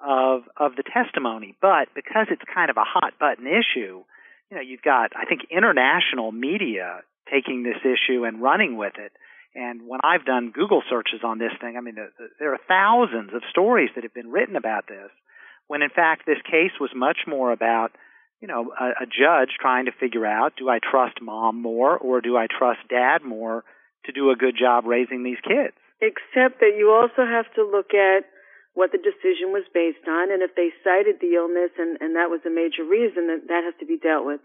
of 0.00 0.42
of 0.56 0.76
the 0.76 0.82
testimony, 0.82 1.54
but 1.60 1.88
because 1.94 2.26
it's 2.30 2.42
kind 2.52 2.70
of 2.70 2.76
a 2.76 2.84
hot 2.84 3.14
button 3.20 3.46
issue, 3.46 4.02
you 4.50 4.56
know, 4.56 4.60
you've 4.60 4.82
got 4.82 5.12
I 5.14 5.26
think 5.26 5.42
international 5.50 6.32
media 6.32 7.02
taking 7.30 7.62
this 7.62 7.80
issue 7.82 8.24
and 8.24 8.42
running 8.42 8.76
with 8.76 8.94
it. 8.98 9.12
And 9.54 9.88
when 9.88 10.00
I've 10.04 10.24
done 10.24 10.52
Google 10.54 10.82
searches 10.88 11.20
on 11.24 11.38
this 11.38 11.52
thing, 11.60 11.76
I 11.76 11.80
mean, 11.80 11.96
the, 11.96 12.10
the, 12.18 12.28
there 12.38 12.52
are 12.52 12.60
thousands 12.68 13.30
of 13.34 13.42
stories 13.50 13.90
that 13.94 14.04
have 14.04 14.14
been 14.14 14.30
written 14.30 14.56
about 14.56 14.86
this, 14.86 15.10
when 15.66 15.82
in 15.82 15.90
fact 15.90 16.26
this 16.26 16.42
case 16.44 16.72
was 16.80 16.90
much 16.94 17.18
more 17.26 17.50
about, 17.52 17.92
you 18.40 18.48
know, 18.48 18.72
a, 18.78 19.04
a 19.04 19.06
judge 19.06 19.56
trying 19.60 19.86
to 19.86 19.92
figure 19.92 20.26
out, 20.26 20.52
do 20.56 20.68
I 20.68 20.78
trust 20.78 21.20
mom 21.20 21.60
more 21.60 21.96
or 21.96 22.20
do 22.20 22.36
I 22.36 22.46
trust 22.46 22.80
dad 22.88 23.24
more 23.24 23.64
to 24.04 24.12
do 24.12 24.30
a 24.30 24.36
good 24.36 24.54
job 24.58 24.84
raising 24.86 25.24
these 25.24 25.40
kids? 25.42 25.74
Except 26.00 26.60
that 26.60 26.76
you 26.78 26.92
also 26.92 27.26
have 27.26 27.52
to 27.54 27.64
look 27.64 27.92
at 27.94 28.24
what 28.74 28.92
the 28.92 29.02
decision 29.02 29.50
was 29.50 29.66
based 29.74 30.06
on, 30.06 30.30
and 30.30 30.38
if 30.40 30.54
they 30.54 30.70
cited 30.86 31.18
the 31.18 31.34
illness 31.34 31.74
and, 31.82 31.98
and 31.98 32.14
that 32.14 32.30
was 32.30 32.38
a 32.46 32.52
major 32.52 32.86
reason, 32.86 33.26
then 33.26 33.42
that 33.50 33.66
has 33.66 33.74
to 33.80 33.86
be 33.86 33.98
dealt 33.98 34.22
with. 34.22 34.38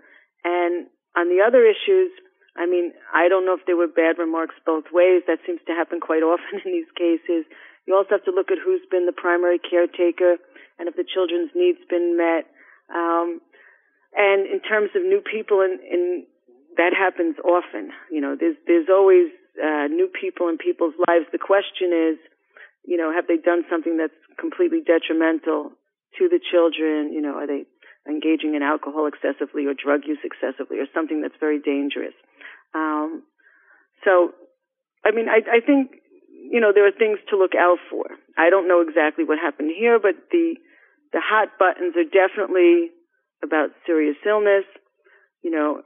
And 0.43 0.89
on 1.13 1.29
the 1.29 1.45
other 1.45 1.61
issues, 1.61 2.09
I 2.55 2.65
mean, 2.65 2.93
I 3.13 3.27
don't 3.29 3.45
know 3.45 3.57
if 3.57 3.65
there 3.65 3.77
were 3.77 3.87
bad 3.87 4.17
remarks 4.17 4.55
both 4.65 4.85
ways. 4.93 5.23
That 5.25 5.39
seems 5.45 5.59
to 5.65 5.73
happen 5.73 5.99
quite 5.99 6.21
often 6.21 6.61
in 6.65 6.71
these 6.71 6.91
cases. 6.95 7.45
You 7.85 7.95
also 7.95 8.15
have 8.21 8.25
to 8.25 8.31
look 8.31 8.51
at 8.51 8.61
who's 8.63 8.85
been 8.89 9.05
the 9.05 9.15
primary 9.15 9.59
caretaker 9.59 10.37
and 10.79 10.87
if 10.87 10.95
the 10.95 11.03
children's 11.03 11.51
needs 11.55 11.79
been 11.89 12.15
met. 12.15 12.45
Um, 12.93 13.41
and 14.15 14.45
in 14.45 14.61
terms 14.61 14.91
of 14.95 15.01
new 15.01 15.21
people, 15.21 15.61
in 15.61 16.25
that 16.77 16.93
happens 16.93 17.35
often. 17.43 17.91
You 18.11 18.21
know, 18.21 18.35
there's 18.39 18.57
there's 18.67 18.87
always 18.89 19.29
uh, 19.57 19.87
new 19.87 20.09
people 20.09 20.49
in 20.49 20.57
people's 20.57 20.95
lives. 21.07 21.25
The 21.31 21.41
question 21.41 21.93
is, 21.93 22.17
you 22.85 22.97
know, 22.97 23.11
have 23.13 23.27
they 23.27 23.37
done 23.37 23.63
something 23.69 23.97
that's 23.97 24.17
completely 24.39 24.81
detrimental 24.81 25.71
to 26.17 26.29
the 26.29 26.39
children? 26.39 27.13
You 27.13 27.21
know, 27.21 27.37
are 27.37 27.47
they 27.47 27.65
engaging 28.09 28.55
in 28.55 28.63
alcohol 28.63 29.07
excessively 29.07 29.65
or 29.65 29.73
drug 29.73 30.01
use 30.05 30.19
excessively 30.23 30.79
or 30.79 30.87
something 30.93 31.21
that's 31.21 31.37
very 31.39 31.59
dangerous? 31.59 32.13
Um, 32.73 33.23
so, 34.03 34.31
I 35.05 35.11
mean, 35.11 35.27
I, 35.29 35.41
I 35.57 35.59
think, 35.65 35.91
you 36.29 36.59
know, 36.59 36.71
there 36.73 36.87
are 36.87 36.91
things 36.91 37.19
to 37.29 37.37
look 37.37 37.55
out 37.57 37.77
for. 37.89 38.05
I 38.37 38.49
don't 38.49 38.67
know 38.67 38.81
exactly 38.81 39.23
what 39.23 39.39
happened 39.39 39.71
here, 39.77 39.99
but 39.99 40.15
the, 40.31 40.55
the 41.13 41.21
hot 41.21 41.49
buttons 41.59 41.95
are 41.95 42.03
definitely 42.03 42.89
about 43.43 43.69
serious 43.85 44.17
illness. 44.25 44.65
You 45.41 45.51
know, 45.51 45.81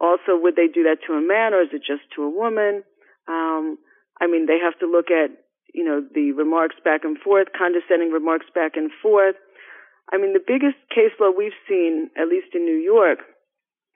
also, 0.00 0.36
would 0.36 0.56
they 0.56 0.68
do 0.68 0.84
that 0.84 0.98
to 1.06 1.14
a 1.14 1.20
man 1.20 1.54
or 1.54 1.62
is 1.62 1.72
it 1.72 1.82
just 1.86 2.02
to 2.16 2.22
a 2.22 2.30
woman? 2.30 2.82
Um, 3.28 3.78
I 4.20 4.26
mean, 4.26 4.46
they 4.46 4.58
have 4.62 4.78
to 4.80 4.86
look 4.86 5.10
at, 5.10 5.30
you 5.72 5.84
know, 5.84 6.02
the 6.14 6.32
remarks 6.32 6.76
back 6.84 7.04
and 7.04 7.18
forth, 7.18 7.48
condescending 7.56 8.10
remarks 8.10 8.46
back 8.54 8.76
and 8.76 8.90
forth. 9.02 9.36
I 10.12 10.18
mean, 10.18 10.32
the 10.32 10.44
biggest 10.44 10.76
case 10.90 11.12
law 11.18 11.30
we've 11.36 11.56
seen, 11.68 12.10
at 12.16 12.28
least 12.28 12.54
in 12.54 12.64
New 12.64 12.78
York, 12.78 13.18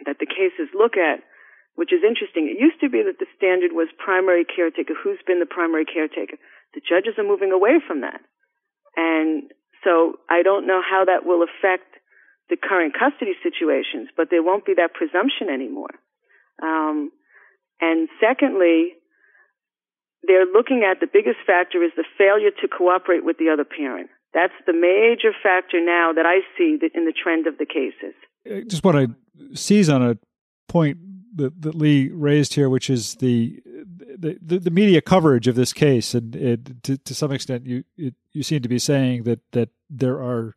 that 0.06 0.18
the 0.18 0.26
cases 0.26 0.72
look 0.74 0.96
at 0.96 1.20
which 1.78 1.94
is 1.94 2.02
interesting. 2.02 2.50
It 2.50 2.58
used 2.58 2.82
to 2.82 2.90
be 2.90 3.06
that 3.06 3.22
the 3.22 3.30
standard 3.38 3.70
was 3.70 3.86
primary 4.02 4.42
caretaker. 4.42 4.98
Who's 4.98 5.22
been 5.22 5.38
the 5.38 5.46
primary 5.46 5.86
caretaker? 5.86 6.34
The 6.74 6.82
judges 6.82 7.14
are 7.22 7.22
moving 7.22 7.54
away 7.54 7.78
from 7.78 8.02
that. 8.02 8.18
And 8.98 9.54
so 9.86 10.18
I 10.28 10.42
don't 10.42 10.66
know 10.66 10.82
how 10.82 11.06
that 11.06 11.22
will 11.22 11.46
affect 11.46 11.86
the 12.50 12.58
current 12.58 12.98
custody 12.98 13.38
situations, 13.46 14.10
but 14.18 14.26
there 14.26 14.42
won't 14.42 14.66
be 14.66 14.74
that 14.74 14.90
presumption 14.92 15.54
anymore. 15.54 15.94
Um, 16.58 17.14
and 17.80 18.08
secondly, 18.18 18.98
they're 20.26 20.50
looking 20.50 20.82
at 20.82 20.98
the 20.98 21.06
biggest 21.06 21.38
factor 21.46 21.78
is 21.86 21.92
the 21.94 22.02
failure 22.18 22.50
to 22.58 22.66
cooperate 22.66 23.22
with 23.22 23.38
the 23.38 23.54
other 23.54 23.64
parent. 23.64 24.10
That's 24.34 24.58
the 24.66 24.74
major 24.74 25.30
factor 25.30 25.78
now 25.78 26.10
that 26.10 26.26
I 26.26 26.42
see 26.58 26.74
in 26.92 27.06
the 27.06 27.14
trend 27.14 27.46
of 27.46 27.56
the 27.56 27.66
cases. 27.70 28.18
I 28.44 28.66
just 28.66 28.82
want 28.82 28.98
to 28.98 29.54
seize 29.56 29.88
on 29.88 30.02
a 30.02 30.18
point 30.66 30.98
that, 31.38 31.62
that 31.62 31.74
Lee 31.74 32.10
raised 32.10 32.54
here, 32.54 32.68
which 32.68 32.90
is 32.90 33.16
the 33.16 33.60
the, 34.20 34.58
the 34.58 34.70
media 34.70 35.00
coverage 35.00 35.46
of 35.46 35.54
this 35.54 35.72
case, 35.72 36.12
and 36.12 36.34
it, 36.34 36.82
to, 36.82 36.98
to 36.98 37.14
some 37.14 37.32
extent, 37.32 37.66
you 37.66 37.84
it, 37.96 38.14
you 38.32 38.42
seem 38.42 38.62
to 38.62 38.68
be 38.68 38.78
saying 38.78 39.22
that 39.22 39.40
that 39.52 39.70
there 39.88 40.16
are 40.16 40.54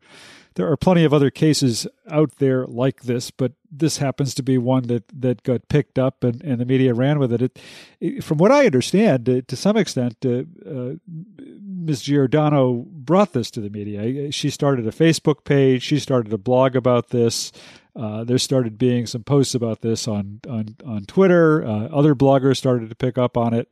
there 0.54 0.70
are 0.70 0.76
plenty 0.76 1.04
of 1.04 1.14
other 1.14 1.30
cases 1.30 1.86
out 2.10 2.36
there 2.36 2.66
like 2.66 3.02
this, 3.02 3.30
but 3.30 3.52
this 3.74 3.96
happens 3.96 4.34
to 4.34 4.42
be 4.42 4.58
one 4.58 4.86
that, 4.88 5.04
that 5.08 5.42
got 5.42 5.68
picked 5.68 5.98
up 5.98 6.22
and, 6.22 6.42
and 6.44 6.60
the 6.60 6.66
media 6.66 6.92
ran 6.92 7.18
with 7.18 7.32
it. 7.32 7.40
it, 7.40 7.58
it 8.00 8.22
from 8.22 8.36
what 8.36 8.52
I 8.52 8.66
understand, 8.66 9.28
uh, 9.28 9.40
to 9.48 9.56
some 9.56 9.78
extent, 9.78 10.16
uh, 10.24 10.42
uh, 10.68 10.94
Ms. 11.08 12.02
Giordano 12.02 12.84
brought 12.86 13.32
this 13.32 13.50
to 13.52 13.60
the 13.60 13.70
media. 13.70 14.30
She 14.30 14.50
started 14.50 14.86
a 14.86 14.90
Facebook 14.92 15.44
page, 15.44 15.82
she 15.82 15.98
started 15.98 16.32
a 16.32 16.38
blog 16.38 16.76
about 16.76 17.08
this. 17.08 17.50
Uh, 17.94 18.24
there 18.24 18.38
started 18.38 18.78
being 18.78 19.06
some 19.06 19.22
posts 19.22 19.54
about 19.54 19.82
this 19.82 20.08
on 20.08 20.40
on 20.48 20.76
on 20.86 21.04
Twitter. 21.04 21.62
Uh, 21.62 21.88
other 21.88 22.14
bloggers 22.14 22.56
started 22.56 22.88
to 22.88 22.96
pick 22.96 23.18
up 23.18 23.36
on 23.36 23.52
it, 23.52 23.70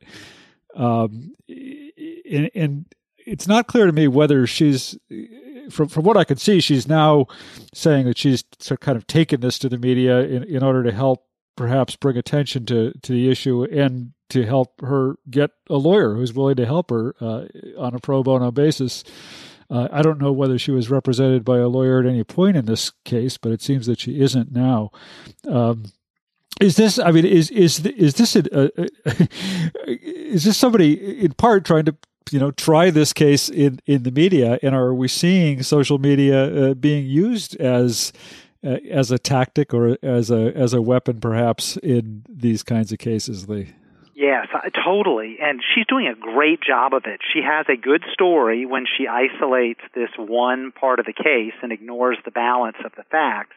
um, 0.75 1.33
and, 1.49 2.51
and, 2.53 2.85
it's 3.23 3.47
not 3.47 3.67
clear 3.67 3.85
to 3.85 3.91
me 3.91 4.07
whether 4.07 4.47
she's 4.47 4.97
from 5.71 5.87
from 5.87 6.03
what 6.03 6.17
I 6.17 6.23
can 6.23 6.37
see, 6.37 6.59
she's 6.59 6.87
now 6.87 7.27
saying 7.73 8.05
that 8.05 8.17
she's 8.17 8.43
kind 8.79 8.97
of 8.97 9.07
taken 9.07 9.41
this 9.41 9.57
to 9.59 9.69
the 9.69 9.77
media 9.77 10.19
in, 10.21 10.43
in 10.43 10.63
order 10.63 10.83
to 10.83 10.91
help 10.91 11.25
perhaps 11.55 11.95
bring 11.95 12.17
attention 12.17 12.65
to 12.67 12.93
to 13.01 13.11
the 13.11 13.29
issue 13.29 13.63
and 13.63 14.13
to 14.29 14.45
help 14.45 14.79
her 14.81 15.15
get 15.29 15.51
a 15.69 15.75
lawyer 15.75 16.15
who's 16.15 16.33
willing 16.33 16.55
to 16.55 16.65
help 16.65 16.89
her 16.89 17.15
uh, 17.19 17.45
on 17.77 17.93
a 17.93 17.99
pro 17.99 18.23
bono 18.23 18.51
basis. 18.51 19.03
Uh, 19.69 19.87
I 19.91 20.01
don't 20.01 20.19
know 20.19 20.33
whether 20.33 20.59
she 20.59 20.71
was 20.71 20.89
represented 20.89 21.45
by 21.45 21.59
a 21.59 21.67
lawyer 21.67 21.99
at 21.99 22.05
any 22.05 22.23
point 22.23 22.57
in 22.57 22.65
this 22.65 22.91
case, 23.05 23.37
but 23.37 23.53
it 23.53 23.61
seems 23.61 23.85
that 23.85 23.99
she 23.99 24.19
isn't 24.19 24.51
now. 24.51 24.91
Um, 25.47 25.85
is 26.59 26.75
this? 26.75 26.99
I 26.99 27.11
mean, 27.11 27.25
is 27.25 27.49
is 27.49 27.85
is 27.85 28.15
this 28.15 28.35
a, 28.35 28.43
a, 28.51 28.87
a, 29.05 29.27
is 29.87 30.43
this 30.43 30.57
somebody 30.57 31.23
in 31.23 31.33
part 31.33 31.65
trying 31.65 31.85
to 31.85 31.95
you 32.31 32.39
know 32.39 32.51
try 32.51 32.89
this 32.89 33.13
case 33.13 33.49
in 33.49 33.79
in 33.85 34.03
the 34.03 34.11
media, 34.11 34.59
and 34.61 34.75
are 34.75 34.93
we 34.93 35.07
seeing 35.07 35.63
social 35.63 35.97
media 35.97 36.71
uh, 36.71 36.73
being 36.73 37.05
used 37.05 37.55
as 37.57 38.13
uh, 38.63 38.77
as 38.89 39.11
a 39.11 39.19
tactic 39.19 39.73
or 39.73 39.97
as 40.01 40.31
a 40.31 40.55
as 40.55 40.73
a 40.73 40.81
weapon, 40.81 41.19
perhaps 41.19 41.77
in 41.77 42.23
these 42.29 42.63
kinds 42.63 42.91
of 42.91 42.99
cases, 42.99 43.49
Lee? 43.49 43.73
Yes, 44.21 44.47
totally. 44.85 45.37
And 45.41 45.61
she's 45.73 45.87
doing 45.87 46.05
a 46.05 46.13
great 46.13 46.61
job 46.61 46.93
of 46.93 47.03
it. 47.05 47.21
She 47.33 47.41
has 47.41 47.65
a 47.67 47.75
good 47.75 48.03
story 48.13 48.67
when 48.67 48.85
she 48.85 49.07
isolates 49.07 49.81
this 49.95 50.11
one 50.15 50.71
part 50.71 50.99
of 50.99 51.07
the 51.07 51.13
case 51.13 51.53
and 51.63 51.71
ignores 51.71 52.17
the 52.23 52.29
balance 52.29 52.77
of 52.85 52.91
the 52.95 53.03
facts. 53.09 53.55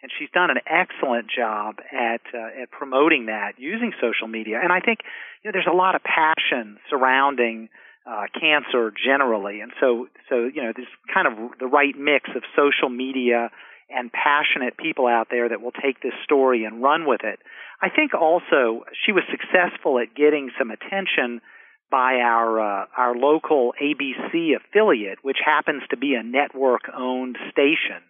And 0.00 0.10
she's 0.18 0.30
done 0.32 0.50
an 0.50 0.60
excellent 0.64 1.26
job 1.28 1.80
at 1.92 2.22
uh, 2.32 2.62
at 2.62 2.70
promoting 2.70 3.26
that 3.26 3.58
using 3.58 3.92
social 4.00 4.28
media. 4.28 4.60
And 4.62 4.72
I 4.72 4.80
think 4.80 5.00
you 5.42 5.48
know 5.48 5.52
there's 5.52 5.68
a 5.70 5.76
lot 5.76 5.94
of 5.94 6.02
passion 6.02 6.78
surrounding 6.88 7.68
uh, 8.08 8.24
cancer 8.40 8.92
generally, 8.92 9.60
and 9.60 9.72
so 9.80 10.08
so 10.28 10.48
you 10.52 10.62
know 10.62 10.72
there's 10.74 10.88
kind 11.12 11.26
of 11.26 11.58
the 11.58 11.66
right 11.66 11.94
mix 11.98 12.30
of 12.34 12.42
social 12.56 12.88
media 12.88 13.50
and 13.90 14.10
passionate 14.12 14.76
people 14.76 15.06
out 15.06 15.28
there 15.30 15.48
that 15.48 15.60
will 15.60 15.72
take 15.72 16.00
this 16.02 16.12
story 16.24 16.64
and 16.64 16.82
run 16.82 17.06
with 17.06 17.20
it. 17.24 17.38
I 17.80 17.88
think 17.88 18.14
also 18.14 18.84
she 19.04 19.12
was 19.12 19.24
successful 19.30 19.98
at 19.98 20.14
getting 20.14 20.50
some 20.58 20.70
attention 20.70 21.40
by 21.90 22.20
our 22.20 22.60
uh, 22.60 22.86
our 22.96 23.14
local 23.14 23.72
ABC 23.80 24.56
affiliate, 24.56 25.18
which 25.22 25.38
happens 25.44 25.82
to 25.90 25.96
be 25.96 26.14
a 26.14 26.22
network-owned 26.22 27.36
station. 27.50 28.02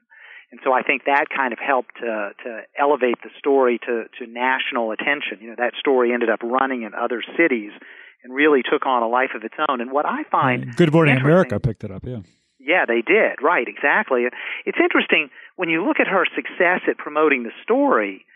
And 0.51 0.61
so 0.65 0.73
I 0.73 0.83
think 0.83 1.05
that 1.05 1.27
kind 1.29 1.53
of 1.53 1.59
helped 1.59 1.97
to, 2.01 2.31
to 2.45 2.63
elevate 2.79 3.21
the 3.23 3.29
story 3.39 3.79
to, 3.85 4.05
to 4.19 4.27
national 4.27 4.93
attention. 4.93 5.39
You 5.43 5.51
know, 5.51 5.57
that 5.59 5.75
story 5.79 6.15
ended 6.15 6.31
up 6.31 6.43
running 6.43 6.85
in 6.85 6.95
other 6.95 7.23
cities 7.37 7.73
and 8.23 8.35
really 8.35 8.63
took 8.63 8.87
on 8.87 9.03
a 9.03 9.09
life 9.09 9.31
of 9.35 9.45
its 9.45 9.55
own. 9.69 9.81
And 9.81 9.93
what 9.93 10.07
I 10.07 10.25
find 10.31 10.75
Good 10.77 10.93
Morning 10.93 11.17
America 11.17 11.61
picked 11.61 11.85
it 11.85 11.91
up, 11.91 12.05
yeah. 12.05 12.21
Yeah, 12.59 12.85
they 12.87 13.03
did. 13.03 13.41
Right, 13.43 13.67
exactly. 13.67 14.25
It's 14.67 14.79
interesting 14.83 15.31
when 15.57 15.69
you 15.69 15.87
look 15.87 16.01
at 16.01 16.07
her 16.07 16.25
success 16.35 16.83
at 16.89 16.99
promoting 16.99 17.45
the 17.45 17.53
story 17.63 18.27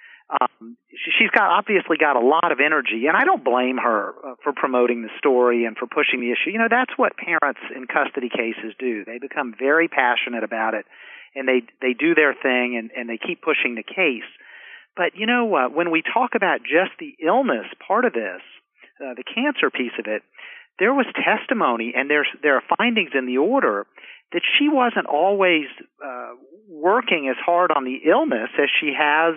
um, 0.41 0.77
she's 0.89 1.31
got 1.31 1.51
obviously 1.51 1.97
got 1.99 2.17
a 2.17 2.25
lot 2.25 2.53
of 2.53 2.59
energy, 2.61 3.07
and 3.07 3.17
I 3.17 3.25
don't 3.25 3.45
blame 3.45 3.77
her 3.77 4.15
uh, 4.25 4.35
for 4.43 4.53
promoting 4.53 5.03
the 5.03 5.11
story 5.19 5.65
and 5.65 5.77
for 5.77 5.87
pushing 5.87 6.21
the 6.21 6.33
issue. 6.33 6.51
You 6.51 6.59
know, 6.59 6.71
that's 6.71 6.97
what 6.97 7.13
parents 7.17 7.61
in 7.75 7.87
custody 7.87 8.31
cases 8.31 8.73
do. 8.79 9.05
They 9.05 9.19
become 9.19 9.55
very 9.59 9.89
passionate 9.89 10.45
about 10.45 10.75
it, 10.75 10.87
and 11.35 11.47
they 11.47 11.63
they 11.81 11.93
do 11.93 12.15
their 12.15 12.35
thing 12.35 12.77
and 12.79 12.91
and 12.97 13.09
they 13.09 13.19
keep 13.19 13.43
pushing 13.43 13.75
the 13.75 13.83
case. 13.83 14.29
But 14.97 15.17
you 15.17 15.27
know, 15.27 15.55
uh, 15.55 15.69
when 15.69 15.91
we 15.91 16.03
talk 16.03 16.33
about 16.35 16.61
just 16.63 16.97
the 16.99 17.15
illness 17.21 17.67
part 17.87 18.05
of 18.05 18.13
this, 18.13 18.41
uh, 19.01 19.15
the 19.15 19.25
cancer 19.25 19.71
piece 19.71 19.97
of 19.99 20.07
it, 20.07 20.23
there 20.79 20.95
was 20.95 21.07
testimony 21.15 21.93
and 21.95 22.11
there's 22.11 22.29
there 22.43 22.57
are 22.57 22.63
findings 22.79 23.11
in 23.15 23.27
the 23.27 23.39
order 23.39 23.87
that 24.33 24.43
she 24.59 24.69
wasn't 24.69 25.07
always 25.07 25.67
uh, 26.05 26.33
working 26.69 27.29
as 27.29 27.37
hard 27.45 27.71
on 27.71 27.85
the 27.85 28.01
illness 28.09 28.49
as 28.59 28.69
she 28.81 28.93
has 28.97 29.37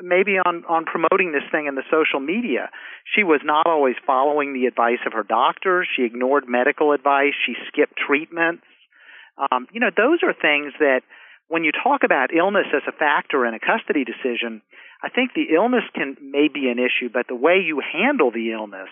maybe 0.00 0.38
on 0.38 0.64
on 0.68 0.84
promoting 0.84 1.32
this 1.32 1.46
thing 1.50 1.66
in 1.66 1.74
the 1.74 1.86
social 1.90 2.20
media. 2.20 2.70
She 3.14 3.24
was 3.24 3.40
not 3.44 3.66
always 3.66 3.96
following 4.06 4.52
the 4.52 4.66
advice 4.66 5.02
of 5.06 5.12
her 5.12 5.24
doctors. 5.24 5.88
She 5.96 6.04
ignored 6.04 6.44
medical 6.46 6.92
advice. 6.92 7.34
She 7.46 7.54
skipped 7.68 7.96
treatments. 7.96 8.64
Um, 9.50 9.66
you 9.72 9.80
know, 9.80 9.90
those 9.94 10.20
are 10.22 10.34
things 10.34 10.72
that 10.78 11.02
when 11.48 11.64
you 11.64 11.72
talk 11.72 12.02
about 12.04 12.34
illness 12.34 12.66
as 12.74 12.82
a 12.86 12.92
factor 12.92 13.46
in 13.46 13.54
a 13.54 13.60
custody 13.60 14.04
decision, 14.04 14.62
I 15.02 15.08
think 15.10 15.32
the 15.34 15.54
illness 15.54 15.84
can 15.94 16.16
may 16.20 16.48
be 16.48 16.68
an 16.68 16.78
issue, 16.78 17.08
but 17.12 17.26
the 17.28 17.36
way 17.36 17.62
you 17.64 17.80
handle 17.80 18.30
the 18.30 18.52
illness 18.52 18.88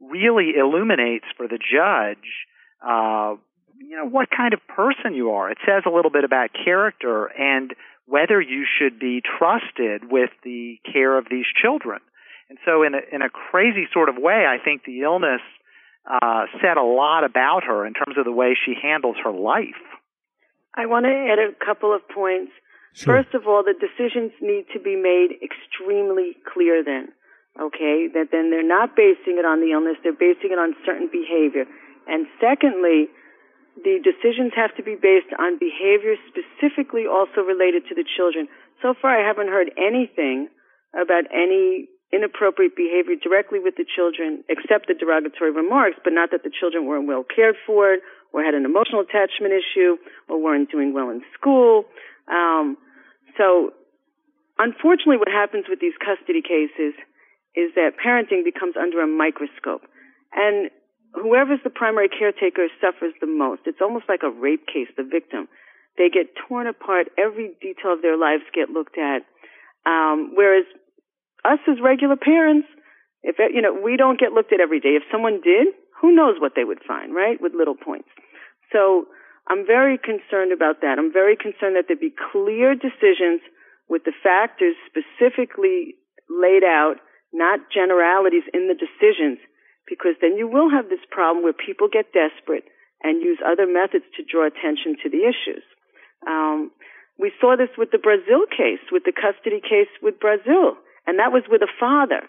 really 0.00 0.52
illuminates 0.56 1.26
for 1.36 1.46
the 1.46 1.58
judge, 1.58 2.46
uh, 2.82 3.36
you 3.78 3.96
know, 3.96 4.06
what 4.06 4.28
kind 4.30 4.54
of 4.54 4.60
person 4.66 5.14
you 5.14 5.30
are. 5.32 5.50
It 5.50 5.58
says 5.66 5.82
a 5.86 5.90
little 5.90 6.10
bit 6.10 6.24
about 6.24 6.50
character 6.64 7.26
and 7.26 7.74
whether 8.06 8.40
you 8.40 8.64
should 8.78 8.98
be 8.98 9.22
trusted 9.22 10.10
with 10.10 10.30
the 10.42 10.78
care 10.90 11.16
of 11.16 11.26
these 11.30 11.46
children. 11.60 12.00
And 12.48 12.58
so, 12.64 12.82
in 12.82 12.94
a, 12.94 13.00
in 13.12 13.22
a 13.22 13.30
crazy 13.30 13.86
sort 13.92 14.08
of 14.08 14.16
way, 14.16 14.46
I 14.46 14.62
think 14.62 14.84
the 14.84 15.02
illness 15.02 15.40
uh, 16.06 16.44
said 16.60 16.76
a 16.76 16.82
lot 16.82 17.24
about 17.24 17.64
her 17.64 17.86
in 17.86 17.94
terms 17.94 18.18
of 18.18 18.24
the 18.24 18.32
way 18.32 18.54
she 18.54 18.74
handles 18.80 19.16
her 19.24 19.32
life. 19.32 19.80
I 20.74 20.86
want 20.86 21.06
to 21.06 21.10
add 21.10 21.38
a 21.38 21.64
couple 21.64 21.94
of 21.94 22.06
points. 22.08 22.52
Sure. 22.94 23.18
First 23.18 23.34
of 23.34 23.46
all, 23.50 23.66
the 23.66 23.74
decisions 23.74 24.30
need 24.40 24.70
to 24.72 24.78
be 24.78 24.94
made 24.94 25.34
extremely 25.42 26.38
clear 26.46 26.82
then. 26.82 27.10
Okay? 27.58 28.06
That 28.14 28.30
then 28.30 28.54
they're 28.54 28.66
not 28.66 28.94
basing 28.94 29.34
it 29.38 29.44
on 29.44 29.58
the 29.58 29.74
illness, 29.74 29.98
they're 30.02 30.14
basing 30.14 30.54
it 30.54 30.58
on 30.62 30.78
certain 30.86 31.10
behavior. 31.10 31.66
And 32.06 32.26
secondly, 32.38 33.10
the 33.82 33.98
decisions 33.98 34.54
have 34.54 34.70
to 34.78 34.82
be 34.86 34.94
based 34.94 35.34
on 35.34 35.58
behavior 35.58 36.14
specifically 36.30 37.10
also 37.10 37.42
related 37.42 37.82
to 37.90 37.94
the 37.98 38.06
children. 38.06 38.46
So 38.78 38.94
far, 38.94 39.18
I 39.18 39.26
haven't 39.26 39.50
heard 39.50 39.74
anything 39.74 40.46
about 40.94 41.26
any 41.34 41.90
inappropriate 42.14 42.78
behavior 42.78 43.18
directly 43.18 43.58
with 43.58 43.74
the 43.74 43.82
children, 43.82 44.46
except 44.46 44.86
the 44.86 44.94
derogatory 44.94 45.50
remarks, 45.50 45.98
but 46.04 46.12
not 46.14 46.30
that 46.30 46.46
the 46.46 46.54
children 46.54 46.86
weren't 46.86 47.10
well 47.10 47.26
cared 47.26 47.56
for 47.66 47.98
or 48.30 48.42
had 48.44 48.54
an 48.54 48.64
emotional 48.64 49.02
attachment 49.02 49.50
issue 49.50 49.98
or 50.28 50.38
weren't 50.38 50.70
doing 50.70 50.94
well 50.94 51.10
in 51.10 51.22
school. 51.34 51.86
Um, 52.30 52.78
so, 53.36 53.72
unfortunately, 54.58 55.18
what 55.18 55.28
happens 55.28 55.66
with 55.68 55.80
these 55.80 55.96
custody 55.98 56.42
cases 56.42 56.94
is 57.54 57.70
that 57.74 57.94
parenting 57.98 58.44
becomes 58.44 58.74
under 58.76 59.00
a 59.00 59.06
microscope. 59.06 59.82
And 60.34 60.70
whoever's 61.14 61.62
the 61.62 61.70
primary 61.70 62.08
caretaker 62.08 62.66
suffers 62.80 63.14
the 63.20 63.26
most. 63.26 63.62
It's 63.66 63.80
almost 63.80 64.06
like 64.08 64.22
a 64.22 64.30
rape 64.30 64.66
case, 64.66 64.88
the 64.96 65.04
victim. 65.04 65.48
They 65.96 66.10
get 66.10 66.34
torn 66.48 66.66
apart. 66.66 67.08
Every 67.16 67.54
detail 67.62 67.94
of 67.94 68.02
their 68.02 68.18
lives 68.18 68.42
get 68.52 68.70
looked 68.70 68.98
at. 68.98 69.22
Um, 69.86 70.32
whereas 70.34 70.66
us 71.44 71.60
as 71.70 71.78
regular 71.80 72.16
parents, 72.16 72.66
if 73.22 73.36
you 73.38 73.62
know, 73.62 73.72
we 73.72 73.96
don't 73.96 74.18
get 74.18 74.32
looked 74.32 74.52
at 74.52 74.60
every 74.60 74.80
day. 74.80 74.98
If 74.98 75.04
someone 75.10 75.40
did, 75.40 75.68
who 76.00 76.14
knows 76.14 76.36
what 76.40 76.52
they 76.56 76.64
would 76.64 76.82
find, 76.86 77.14
right? 77.14 77.40
With 77.40 77.54
little 77.54 77.76
points. 77.76 78.08
So 78.72 79.06
I'm 79.48 79.66
very 79.66 79.98
concerned 79.98 80.52
about 80.52 80.80
that. 80.80 80.98
I'm 80.98 81.12
very 81.12 81.36
concerned 81.36 81.76
that 81.76 81.84
there 81.88 82.00
be 82.00 82.14
clear 82.32 82.74
decisions 82.74 83.44
with 83.88 84.04
the 84.04 84.16
factors 84.22 84.74
specifically 84.88 85.96
laid 86.30 86.64
out, 86.64 86.96
not 87.32 87.60
generalities 87.68 88.48
in 88.54 88.68
the 88.68 88.74
decisions 88.74 89.38
because 89.86 90.16
then 90.20 90.36
you 90.36 90.48
will 90.48 90.70
have 90.70 90.88
this 90.88 91.04
problem 91.10 91.44
where 91.44 91.52
people 91.52 91.88
get 91.92 92.12
desperate 92.16 92.64
and 93.02 93.20
use 93.20 93.38
other 93.44 93.68
methods 93.68 94.08
to 94.16 94.24
draw 94.24 94.46
attention 94.48 94.96
to 95.02 95.10
the 95.12 95.28
issues. 95.28 95.64
Um, 96.26 96.72
we 97.20 97.30
saw 97.40 97.54
this 97.56 97.70
with 97.76 97.92
the 97.92 98.00
Brazil 98.00 98.48
case, 98.48 98.80
with 98.90 99.04
the 99.04 99.12
custody 99.12 99.60
case 99.60 99.92
with 100.02 100.18
Brazil, 100.18 100.80
and 101.06 101.20
that 101.20 101.32
was 101.36 101.44
with 101.48 101.60
a 101.60 101.70
father. 101.78 102.24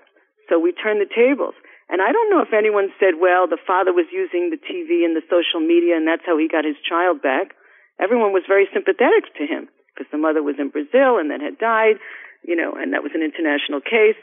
So 0.50 0.60
we 0.60 0.74
turned 0.74 1.00
the 1.02 1.10
tables. 1.10 1.56
And 1.90 2.02
I 2.02 2.12
don't 2.12 2.30
know 2.34 2.42
if 2.42 2.54
anyone 2.54 2.90
said, 2.98 3.22
well, 3.22 3.46
the 3.46 3.62
father 3.62 3.94
was 3.94 4.10
using 4.10 4.50
the 4.50 4.58
TV 4.58 5.06
and 5.06 5.14
the 5.14 5.26
social 5.30 5.62
media 5.62 5.96
and 5.96 6.08
that's 6.08 6.26
how 6.26 6.38
he 6.38 6.50
got 6.50 6.66
his 6.66 6.80
child 6.82 7.22
back. 7.22 7.54
Everyone 8.02 8.34
was 8.34 8.44
very 8.50 8.68
sympathetic 8.74 9.30
to 9.38 9.46
him 9.46 9.70
because 9.94 10.10
the 10.12 10.18
mother 10.18 10.42
was 10.42 10.58
in 10.60 10.74
Brazil 10.74 11.22
and 11.22 11.30
then 11.30 11.40
had 11.40 11.62
died, 11.62 12.02
you 12.44 12.58
know, 12.58 12.74
and 12.74 12.92
that 12.94 13.06
was 13.06 13.14
an 13.14 13.24
international 13.24 13.80
case. 13.80 14.18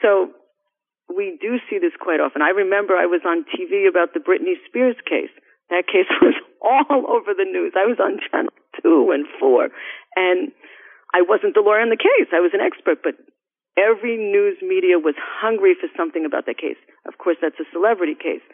So 0.00 0.32
we 1.10 1.36
do 1.42 1.58
see 1.68 1.78
this 1.78 1.92
quite 1.98 2.22
often. 2.22 2.42
I 2.42 2.54
remember 2.54 2.94
I 2.94 3.10
was 3.10 3.20
on 3.26 3.44
TV 3.50 3.90
about 3.90 4.14
the 4.14 4.22
Britney 4.22 4.56
Spears 4.66 4.96
case. 5.04 5.34
That 5.68 5.86
case 5.86 6.08
was 6.22 6.38
all 6.62 7.10
over 7.10 7.34
the 7.34 7.46
news. 7.46 7.74
I 7.74 7.86
was 7.86 7.98
on 7.98 8.22
channel 8.30 8.54
two 8.80 9.10
and 9.12 9.26
four, 9.38 9.68
and 10.16 10.52
I 11.12 11.22
wasn't 11.26 11.54
the 11.54 11.60
lawyer 11.60 11.82
in 11.82 11.90
the 11.90 12.00
case. 12.00 12.30
I 12.32 12.40
was 12.40 12.54
an 12.54 12.62
expert, 12.62 13.02
but 13.02 13.18
every 13.76 14.16
news 14.16 14.58
media 14.62 14.98
was 14.98 15.14
hungry 15.18 15.74
for 15.78 15.88
something 15.96 16.24
about 16.24 16.46
that 16.46 16.58
case. 16.58 16.78
Of 17.06 17.18
course, 17.18 17.36
that's 17.40 17.58
a 17.60 17.68
celebrity 17.72 18.14
case, 18.14 18.44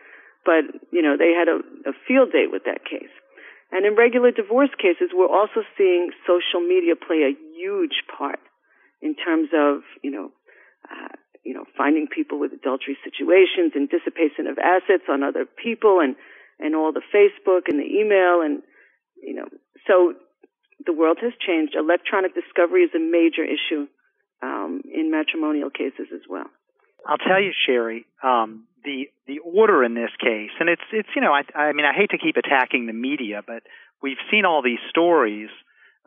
but 0.44 0.64
you 0.92 1.02
know 1.02 1.16
they 1.16 1.32
had 1.32 1.48
a, 1.48 1.62
a 1.88 1.94
field 2.06 2.32
day 2.32 2.46
with 2.50 2.64
that 2.64 2.84
case. 2.84 3.12
And 3.72 3.84
in 3.84 3.96
regular 3.96 4.30
divorce 4.30 4.70
cases, 4.78 5.10
we're 5.12 5.30
also 5.30 5.66
seeing 5.76 6.10
social 6.26 6.62
media 6.62 6.94
play 6.94 7.26
a 7.26 7.34
huge 7.58 8.06
part 8.06 8.40
in 9.02 9.14
terms 9.14 9.50
of 9.54 9.82
you 10.02 10.10
know. 10.10 10.30
Uh, 10.86 11.14
you 11.46 11.54
know, 11.54 11.62
finding 11.78 12.08
people 12.10 12.40
with 12.40 12.50
adultery 12.52 12.98
situations 13.06 13.70
and 13.78 13.88
dissipation 13.88 14.50
of 14.50 14.58
assets 14.58 15.06
on 15.08 15.22
other 15.22 15.46
people 15.46 16.02
and, 16.02 16.16
and 16.58 16.74
all 16.74 16.90
the 16.90 17.06
Facebook 17.14 17.70
and 17.70 17.78
the 17.78 17.86
email 17.86 18.42
and, 18.42 18.66
you 19.22 19.32
know, 19.32 19.46
so 19.86 20.14
the 20.84 20.92
world 20.92 21.18
has 21.22 21.32
changed. 21.38 21.78
Electronic 21.78 22.34
discovery 22.34 22.82
is 22.82 22.90
a 22.96 22.98
major 22.98 23.46
issue 23.46 23.86
um, 24.42 24.82
in 24.92 25.10
matrimonial 25.10 25.70
cases 25.70 26.08
as 26.14 26.22
well. 26.28 26.46
I'll 27.06 27.18
tell 27.18 27.40
you, 27.40 27.52
Sherry, 27.66 28.04
um, 28.22 28.64
the 28.84 29.08
the 29.26 29.38
order 29.40 29.84
in 29.84 29.94
this 29.94 30.10
case, 30.20 30.50
and 30.58 30.68
it's 30.68 30.82
it's 30.92 31.08
you 31.14 31.22
know 31.22 31.32
I 31.32 31.42
I 31.56 31.72
mean 31.72 31.86
I 31.86 31.92
hate 31.94 32.10
to 32.10 32.18
keep 32.18 32.36
attacking 32.36 32.86
the 32.86 32.92
media, 32.92 33.42
but 33.46 33.62
we've 34.02 34.20
seen 34.30 34.44
all 34.44 34.62
these 34.62 34.82
stories 34.90 35.50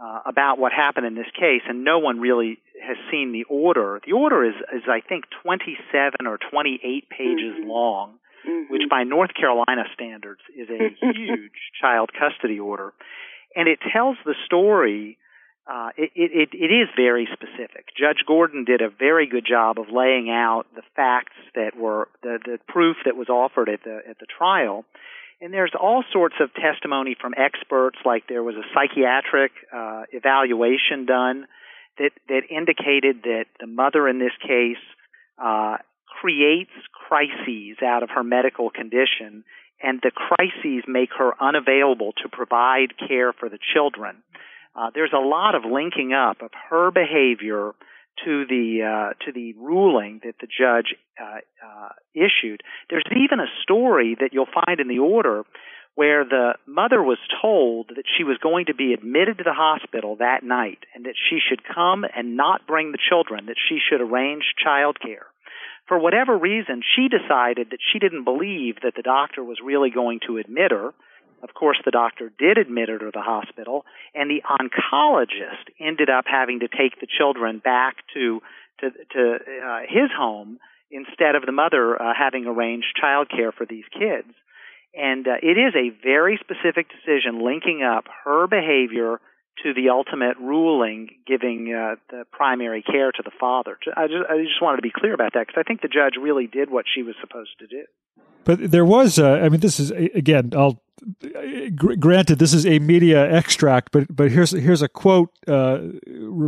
uh, 0.02 0.22
about 0.26 0.60
what 0.60 0.72
happened 0.72 1.06
in 1.06 1.16
this 1.16 1.30
case, 1.36 1.62
and 1.68 1.84
no 1.84 2.00
one 2.00 2.20
really 2.20 2.60
has 2.82 2.98
seen 3.12 3.32
the 3.34 3.44
order. 3.54 4.00
The 4.06 4.14
order 4.14 4.46
is, 4.46 4.56
is 4.74 4.84
I 4.88 5.02
think, 5.02 5.26
27 5.44 6.26
or 6.26 6.38
28 6.38 7.10
pages 7.10 7.60
mm-hmm. 7.60 7.70
long, 7.70 8.16
mm-hmm. 8.48 8.72
which 8.72 8.84
by 8.90 9.04
North 9.04 9.32
Carolina 9.34 9.84
standards 9.94 10.40
is 10.58 10.70
a 10.70 10.96
huge 11.14 11.52
child 11.82 12.12
custody 12.18 12.60
order, 12.60 12.94
and 13.56 13.68
it 13.68 13.80
tells 13.94 14.18
the 14.26 14.36
story. 14.46 15.18
Uh, 15.72 15.90
it, 15.98 16.12
it, 16.16 16.50
it 16.54 16.74
is 16.74 16.88
very 16.96 17.28
specific. 17.32 17.86
Judge 17.96 18.24
Gordon 18.26 18.66
did 18.66 18.82
a 18.82 18.90
very 18.90 19.28
good 19.28 19.46
job 19.46 19.78
of 19.78 19.86
laying 19.94 20.28
out 20.32 20.66
the 20.74 20.82
facts 20.96 21.38
that 21.54 21.78
were 21.78 22.08
the, 22.24 22.40
the 22.44 22.58
proof 22.68 22.98
that 23.06 23.16
was 23.16 23.30
offered 23.30 23.70
at 23.70 23.84
the 23.84 24.00
at 24.10 24.18
the 24.18 24.26
trial, 24.26 24.84
and 25.42 25.54
there's 25.54 25.74
all 25.80 26.04
sorts 26.12 26.36
of 26.42 26.50
testimony 26.54 27.16
from 27.20 27.34
experts, 27.38 27.98
like 28.04 28.24
there 28.28 28.44
was 28.44 28.56
a 28.56 28.66
psychiatric 28.74 29.52
uh, 29.72 30.04
evaluation 30.12 31.06
done 31.06 31.48
that, 31.98 32.12
that 32.28 32.42
indicated 32.50 33.24
that 33.24 33.46
the 33.60 33.68
mother 33.68 34.08
in 34.10 34.20
this 34.20 34.34
case 34.42 34.84
uh, 35.38 35.78
creates 36.20 36.72
crises 37.08 37.78
out 37.86 38.04
of 38.04 38.10
her 38.10 38.24
medical 38.24 38.70
condition, 38.70 39.44
and 39.82 40.00
the 40.02 40.12
crises 40.12 40.84
make 40.88 41.10
her 41.18 41.32
unavailable 41.42 42.12
to 42.24 42.28
provide 42.28 42.98
care 43.08 43.32
for 43.32 43.50
the 43.50 43.60
children. 43.74 44.18
Uh, 44.76 44.90
there's 44.94 45.14
a 45.14 45.20
lot 45.20 45.56
of 45.56 45.64
linking 45.66 46.14
up 46.14 46.42
of 46.42 46.52
her 46.70 46.92
behavior 46.92 47.74
to 48.26 48.46
the 48.48 48.84
uh, 48.84 49.26
to 49.26 49.32
the 49.32 49.54
ruling 49.54 50.22
that 50.24 50.36
the 50.42 50.48
judge 50.48 50.96
uh, 51.20 51.40
uh, 51.66 51.90
issued. 52.14 52.62
There's 52.90 53.04
even 53.12 53.40
a 53.40 53.48
story 53.64 54.16
that 54.20 54.30
you'll 54.34 54.48
find 54.54 54.80
in 54.80 54.88
the 54.88 55.00
order 55.00 55.44
where 55.96 56.24
the 56.24 56.54
mother 56.66 57.04
was 57.04 57.18
told 57.42 57.90
that 57.90 58.06
she 58.18 58.24
was 58.24 58.38
going 58.42 58.68
to 58.68 58.74
be 58.74 58.94
admitted 58.94 59.38
to 59.38 59.44
the 59.44 59.54
hospital 59.54 60.16
that 60.18 60.44
night 60.44 60.80
and 60.96 61.06
that 61.06 61.16
she 61.30 61.40
should 61.40 61.62
come 61.64 62.06
and 62.16 62.38
not 62.38 62.66
bring 62.66 62.92
the 62.92 63.04
children, 63.10 63.48
that 63.48 63.60
she 63.68 63.80
should 63.80 64.00
arrange 64.00 64.44
child 64.64 64.98
care. 65.02 65.26
For 65.88 66.00
whatever 66.00 66.38
reason, 66.38 66.84
she 66.96 67.10
decided 67.10 67.72
that 67.72 67.84
she 67.92 68.00
didn't 68.00 68.24
believe 68.24 68.76
that 68.84 68.94
the 68.96 69.02
doctor 69.02 69.44
was 69.44 69.58
really 69.64 69.90
going 69.90 70.20
to 70.28 70.38
admit 70.38 70.72
her 70.72 70.94
of 71.42 71.54
course, 71.54 71.78
the 71.86 71.92
doctor 71.92 72.32
did 72.38 72.58
admit 72.58 72.90
her 72.90 73.00
to 73.00 73.12
the 73.14 73.22
hospital, 73.22 73.86
and 74.14 74.30
the 74.30 74.42
oncologist 74.44 75.72
ended 75.80 76.10
up 76.10 76.26
having 76.28 76.60
to 76.62 76.68
take 76.68 77.00
the 77.00 77.08
children 77.08 77.60
back 77.60 77.98
to 78.14 78.42
to, 78.82 78.92
to 79.12 79.36
uh, 79.36 79.80
his 79.88 80.10
home 80.16 80.60
instead 80.90 81.36
of 81.36 81.46
the 81.46 81.52
mother 81.52 82.02
uh, 82.02 82.14
having 82.18 82.46
arranged 82.46 82.88
child 83.00 83.30
care 83.30 83.52
for 83.52 83.66
these 83.66 83.84
kids. 83.92 84.34
And 84.96 85.28
uh, 85.28 85.36
it 85.42 85.58
is 85.58 85.76
a 85.76 85.92
very 86.04 86.40
specific 86.42 86.88
decision 86.90 87.44
linking 87.44 87.84
up 87.84 88.06
her 88.24 88.48
behavior 88.48 89.20
to 89.64 89.74
the 89.74 89.90
ultimate 89.90 90.38
ruling 90.38 91.10
giving 91.28 91.74
uh, 91.74 91.96
the 92.10 92.24
primary 92.32 92.82
care 92.82 93.12
to 93.12 93.22
the 93.24 93.32
father. 93.40 93.78
I 93.96 94.08
just, 94.08 94.30
I 94.30 94.38
just 94.38 94.62
wanted 94.62 94.78
to 94.78 94.82
be 94.82 94.92
clear 94.96 95.14
about 95.14 95.34
that 95.34 95.48
because 95.48 95.60
I 95.60 95.68
think 95.68 95.82
the 95.82 95.90
judge 95.90 96.14
really 96.20 96.48
did 96.48 96.70
what 96.70 96.86
she 96.94 97.04
was 97.04 97.16
supposed 97.22 97.52
to 97.60 97.68
do. 97.68 97.84
But 98.46 98.72
there 98.72 98.86
was, 98.86 99.20
uh, 99.20 99.34
I 99.44 99.50
mean, 99.50 99.60
this 99.60 99.80
is 99.80 99.92
again, 99.92 100.54
I'll 100.56 100.82
granted 102.00 102.40
this 102.40 102.54
is 102.54 102.66
a 102.66 102.80
media 102.80 103.32
extract, 103.32 103.92
but 103.92 104.14
but 104.16 104.32
here's 104.32 104.52
here's 104.52 104.82
a 104.82 104.88
quote 104.88 105.32
uh, 105.48 105.80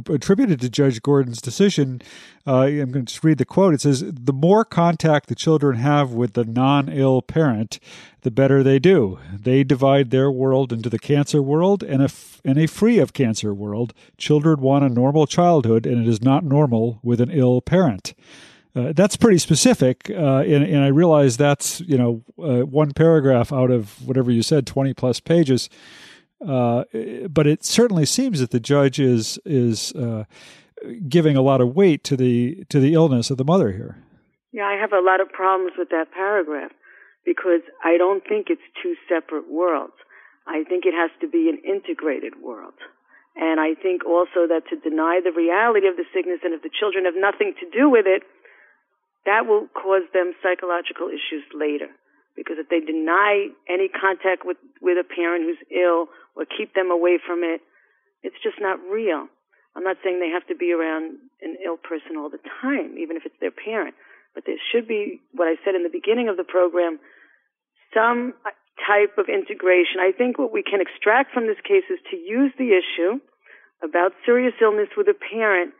attributed 0.10 0.62
to 0.62 0.70
Judge 0.70 1.02
Gordon's 1.02 1.42
decision. 1.42 2.02
Uh, 2.46 2.62
I'm 2.62 2.92
going 2.92 3.06
to 3.06 3.14
just 3.14 3.24
read 3.24 3.38
the 3.38 3.46
quote. 3.46 3.74
It 3.74 3.82
says, 3.82 4.04
"The 4.06 4.34
more 4.34 4.66
contact 4.66 5.28
the 5.28 5.36
children 5.36 5.78
have 5.78 6.14
with 6.14 6.34
the 6.34 6.46
non-ill 6.46 7.22
parent, 7.22 7.80
the 8.22 8.32
better 8.32 8.64
they 8.64 8.80
do. 8.80 9.20
They 9.34 9.64
divide 9.64 10.10
their 10.10 10.32
world 10.32 10.74
into 10.74 10.90
the 10.90 11.00
cancer 11.00 11.42
world 11.42 11.84
and 11.84 12.02
a 12.02 12.10
and 12.44 12.58
a 12.58 12.68
free 12.68 13.00
of 13.00 13.14
cancer 13.14 13.54
world. 13.54 13.94
Children 14.18 14.62
want 14.62 14.86
a 14.86 14.90
normal 14.90 15.28
childhood, 15.28 15.86
and 15.86 16.06
it 16.06 16.10
is 16.10 16.22
not 16.22 16.44
normal 16.44 17.00
with 17.04 17.22
an 17.22 17.32
ill 17.32 17.62
parent." 17.62 18.14
Uh, 18.74 18.94
that's 18.94 19.18
pretty 19.18 19.38
specific, 19.38 20.10
uh, 20.10 20.44
and, 20.48 20.64
and, 20.64 20.80
I 20.80 20.88
realize 20.88 21.36
that's 21.36 21.82
you 21.82 21.98
know 21.98 22.24
uh, 22.42 22.66
one 22.66 22.94
paragraph 22.94 23.52
out 23.52 23.70
of 23.70 24.08
whatever 24.08 24.32
you 24.32 24.42
said, 24.42 24.66
twenty 24.66 24.94
plus 24.94 25.20
pages. 25.20 25.70
Uh, 26.46 26.86
but 27.30 27.46
it 27.48 27.66
certainly 27.66 28.06
seems 28.06 28.40
that 28.40 28.52
the 28.52 28.62
judge 28.62 29.00
is 29.00 29.38
is 29.46 29.92
uh, 29.94 30.24
giving 31.10 31.36
a 31.36 31.42
lot 31.42 31.60
of 31.60 31.76
weight 31.76 32.04
to 32.06 32.16
the 32.16 32.64
to 32.70 32.80
the 32.80 32.94
illness 32.94 33.30
of 33.30 33.38
the 33.38 33.44
mother 33.44 33.72
here. 33.72 33.98
Yeah, 34.54 34.66
I 34.66 34.80
have 34.80 34.94
a 34.94 35.02
lot 35.02 35.20
of 35.20 35.30
problems 35.30 35.74
with 35.78 35.90
that 35.90 36.12
paragraph 36.12 36.72
because 37.26 37.62
I 37.84 37.98
don't 37.98 38.24
think 38.28 38.48
it's 38.50 38.62
two 38.82 38.96
separate 39.08 39.52
worlds. 39.52 39.94
I 40.48 40.64
think 40.64 40.86
it 40.86 40.94
has 40.94 41.12
to 41.22 41.28
be 41.28 41.50
an 41.50 41.60
integrated 41.64 42.42
world. 42.42 42.74
And 43.36 43.60
I 43.62 43.76
think 43.76 44.06
also 44.06 44.48
that 44.50 44.64
to 44.70 44.76
deny 44.76 45.22
the 45.24 45.32
reality 45.32 45.88
of 45.88 45.96
the 45.96 46.04
sickness 46.14 46.40
and 46.44 46.54
if 46.54 46.64
the 46.64 46.74
children 46.74 47.06
have 47.06 47.16
nothing 47.16 47.54
to 47.62 47.70
do 47.70 47.90
with 47.90 48.06
it, 48.06 48.24
that 49.26 49.46
will 49.46 49.68
cause 49.74 50.04
them 50.14 50.34
psychological 50.42 51.08
issues 51.08 51.46
later. 51.54 51.88
Because 52.36 52.58
if 52.58 52.70
they 52.70 52.80
deny 52.80 53.52
any 53.68 53.90
contact 53.90 54.46
with, 54.46 54.58
with 54.82 54.98
a 54.98 55.04
parent 55.04 55.44
who's 55.46 55.62
ill 55.70 56.08
or 56.36 56.46
keep 56.46 56.74
them 56.74 56.90
away 56.90 57.20
from 57.20 57.44
it, 57.44 57.62
it's 58.24 58.40
just 58.42 58.58
not 58.60 58.80
real. 58.90 59.28
I'm 59.76 59.84
not 59.84 59.98
saying 60.04 60.20
they 60.20 60.32
have 60.32 60.48
to 60.48 60.56
be 60.56 60.72
around 60.72 61.18
an 61.42 61.58
ill 61.64 61.78
person 61.78 62.18
all 62.18 62.30
the 62.30 62.42
time, 62.62 62.98
even 62.98 63.16
if 63.16 63.24
it's 63.26 63.40
their 63.40 63.52
parent. 63.52 63.96
But 64.34 64.44
there 64.46 64.60
should 64.72 64.88
be, 64.88 65.20
what 65.34 65.48
I 65.48 65.56
said 65.64 65.76
in 65.76 65.84
the 65.84 65.92
beginning 65.92 66.30
of 66.30 66.38
the 66.38 66.48
program, 66.48 67.00
some 67.94 68.34
type 68.88 69.18
of 69.18 69.28
integration. 69.28 70.00
I 70.00 70.12
think 70.16 70.40
what 70.40 70.52
we 70.52 70.64
can 70.64 70.82
extract 70.82 71.34
from 71.34 71.48
this 71.48 71.60
case 71.64 71.84
is 71.92 72.00
to 72.12 72.18
use 72.18 72.52
the 72.58 72.72
issue 72.72 73.20
about 73.84 74.14
serious 74.26 74.54
illness 74.62 74.90
with 74.96 75.08
a 75.08 75.18
parent 75.18 75.74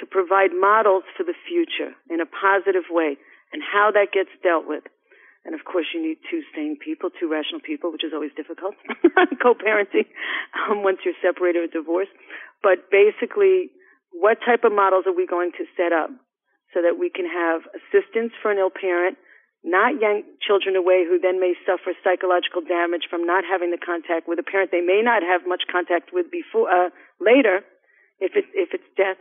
to 0.00 0.06
provide 0.06 0.50
models 0.52 1.04
for 1.16 1.22
the 1.22 1.36
future 1.46 1.94
in 2.10 2.20
a 2.20 2.26
positive 2.26 2.90
way 2.90 3.16
and 3.52 3.62
how 3.62 3.90
that 3.94 4.10
gets 4.12 4.30
dealt 4.42 4.66
with. 4.66 4.82
And 5.44 5.52
of 5.52 5.62
course, 5.68 5.86
you 5.92 6.00
need 6.00 6.18
two 6.30 6.40
sane 6.56 6.80
people, 6.80 7.12
two 7.12 7.28
rational 7.28 7.60
people, 7.60 7.92
which 7.92 8.02
is 8.02 8.16
always 8.16 8.32
difficult, 8.32 8.74
co-parenting, 9.44 10.08
um, 10.56 10.82
once 10.82 11.04
you're 11.04 11.18
separated 11.20 11.68
or 11.68 11.68
divorced. 11.68 12.16
But 12.64 12.88
basically, 12.90 13.68
what 14.10 14.40
type 14.40 14.64
of 14.64 14.72
models 14.72 15.04
are 15.06 15.12
we 15.12 15.28
going 15.28 15.52
to 15.60 15.68
set 15.76 15.92
up 15.92 16.08
so 16.72 16.80
that 16.80 16.96
we 16.98 17.12
can 17.12 17.28
have 17.28 17.62
assistance 17.76 18.32
for 18.40 18.50
an 18.50 18.58
ill 18.58 18.72
parent, 18.72 19.20
not 19.62 20.00
yank 20.00 20.24
children 20.40 20.76
away 20.76 21.04
who 21.04 21.20
then 21.20 21.38
may 21.38 21.52
suffer 21.68 21.92
psychological 22.02 22.64
damage 22.64 23.04
from 23.12 23.28
not 23.28 23.44
having 23.44 23.70
the 23.70 23.80
contact 23.80 24.24
with 24.26 24.40
a 24.40 24.46
parent 24.46 24.72
they 24.72 24.84
may 24.84 25.04
not 25.04 25.22
have 25.22 25.44
much 25.46 25.68
contact 25.70 26.08
with 26.12 26.32
before, 26.32 26.72
uh, 26.72 26.88
later, 27.20 27.60
if 28.18 28.32
it's, 28.32 28.48
if 28.56 28.72
it's 28.72 28.88
death, 28.96 29.20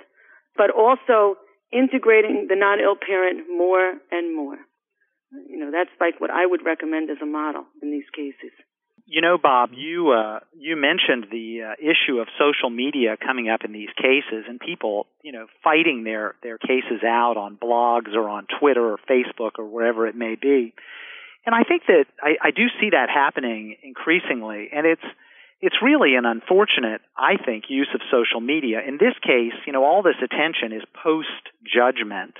but 0.55 0.69
also 0.69 1.37
integrating 1.71 2.47
the 2.49 2.55
non-ill 2.55 2.95
parent 2.95 3.47
more 3.49 3.93
and 4.11 4.35
more. 4.35 4.57
You 5.49 5.57
know, 5.57 5.71
that's 5.71 5.89
like 5.99 6.21
what 6.21 6.29
I 6.29 6.45
would 6.45 6.63
recommend 6.63 7.09
as 7.09 7.17
a 7.21 7.25
model 7.25 7.65
in 7.81 7.91
these 7.91 8.07
cases. 8.15 8.53
You 9.05 9.21
know, 9.21 9.37
Bob, 9.41 9.71
you 9.73 10.11
uh, 10.11 10.39
you 10.57 10.77
mentioned 10.77 11.27
the 11.29 11.73
uh, 11.73 11.73
issue 11.77 12.19
of 12.19 12.27
social 12.39 12.69
media 12.69 13.17
coming 13.17 13.49
up 13.49 13.65
in 13.65 13.73
these 13.73 13.89
cases, 13.97 14.45
and 14.47 14.59
people, 14.59 15.07
you 15.21 15.33
know, 15.33 15.47
fighting 15.63 16.03
their 16.05 16.35
their 16.41 16.57
cases 16.57 17.03
out 17.05 17.35
on 17.35 17.57
blogs 17.57 18.15
or 18.15 18.29
on 18.29 18.47
Twitter 18.59 18.93
or 18.93 18.97
Facebook 19.09 19.59
or 19.59 19.65
wherever 19.65 20.07
it 20.07 20.15
may 20.15 20.35
be. 20.35 20.73
And 21.45 21.53
I 21.53 21.63
think 21.63 21.83
that 21.87 22.05
I, 22.21 22.37
I 22.41 22.51
do 22.51 22.67
see 22.79 22.91
that 22.91 23.09
happening 23.09 23.75
increasingly, 23.83 24.69
and 24.71 24.85
it's 24.85 25.03
it's 25.63 25.77
really 25.81 26.15
an 26.15 26.25
unfortunate, 26.25 26.99
I 27.15 27.37
think, 27.37 27.65
use 27.69 27.87
of 27.95 28.01
social 28.11 28.41
media. 28.41 28.81
In 28.85 28.97
this 28.99 29.15
case, 29.23 29.55
you 29.65 29.71
know, 29.71 29.85
all 29.85 30.03
this 30.03 30.19
attention 30.21 30.73
is 30.75 30.83
post 30.91 31.29
judgment. 31.63 32.35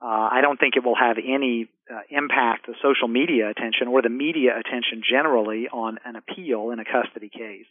Uh, 0.00 0.30
I 0.30 0.42
don't 0.42 0.60
think 0.60 0.76
it 0.76 0.84
will 0.84 0.94
have 0.94 1.16
any 1.18 1.68
uh, 1.90 2.02
impact, 2.08 2.68
the 2.68 2.74
social 2.80 3.08
media 3.08 3.50
attention 3.50 3.88
or 3.88 4.00
the 4.00 4.08
media 4.08 4.52
attention 4.56 5.02
generally 5.02 5.66
on 5.66 5.98
an 6.04 6.14
appeal 6.14 6.70
in 6.70 6.78
a 6.78 6.84
custody 6.84 7.28
case. 7.28 7.66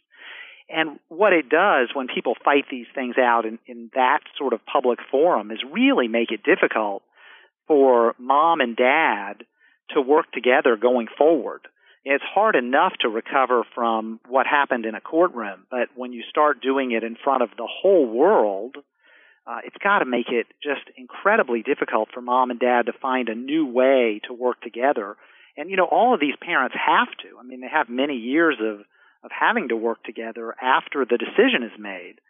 And 0.68 0.98
what 1.08 1.32
it 1.32 1.48
does 1.48 1.88
when 1.94 2.08
people 2.14 2.34
fight 2.44 2.66
these 2.70 2.86
things 2.94 3.16
out 3.16 3.46
in, 3.46 3.58
in 3.66 3.88
that 3.94 4.20
sort 4.36 4.52
of 4.52 4.60
public 4.66 4.98
forum 5.10 5.50
is 5.50 5.60
really 5.72 6.06
make 6.06 6.32
it 6.32 6.42
difficult 6.42 7.02
for 7.66 8.14
mom 8.18 8.60
and 8.60 8.76
dad 8.76 9.44
to 9.94 10.02
work 10.02 10.30
together 10.32 10.76
going 10.76 11.06
forward 11.16 11.62
it's 12.04 12.24
hard 12.24 12.56
enough 12.56 12.92
to 13.00 13.08
recover 13.08 13.64
from 13.74 14.20
what 14.28 14.46
happened 14.46 14.86
in 14.86 14.94
a 14.94 15.00
courtroom, 15.00 15.66
but 15.70 15.88
when 15.94 16.12
you 16.12 16.22
start 16.28 16.62
doing 16.62 16.92
it 16.92 17.04
in 17.04 17.16
front 17.22 17.42
of 17.42 17.50
the 17.56 17.68
whole 17.68 18.06
world, 18.06 18.76
uh, 19.46 19.58
it's 19.64 19.76
got 19.82 20.00
to 20.00 20.04
make 20.04 20.28
it 20.28 20.46
just 20.62 20.82
incredibly 20.96 21.62
difficult 21.62 22.10
for 22.12 22.20
mom 22.20 22.50
and 22.50 22.60
dad 22.60 22.86
to 22.86 22.92
find 22.92 23.28
a 23.28 23.34
new 23.34 23.66
way 23.66 24.20
to 24.28 24.34
work 24.34 24.60
together. 24.60 25.16
And 25.56 25.70
you 25.70 25.76
know, 25.76 25.86
all 25.90 26.14
of 26.14 26.20
these 26.20 26.36
parents 26.40 26.76
have 26.86 27.08
to. 27.22 27.38
I 27.38 27.42
mean, 27.42 27.60
they 27.60 27.68
have 27.68 27.88
many 27.88 28.14
years 28.14 28.56
of 28.60 28.80
of 29.24 29.30
having 29.32 29.68
to 29.68 29.76
work 29.76 30.02
together 30.04 30.54
after 30.62 31.04
the 31.04 31.18
decision 31.18 31.64
is 31.64 31.76
made. 31.78 32.20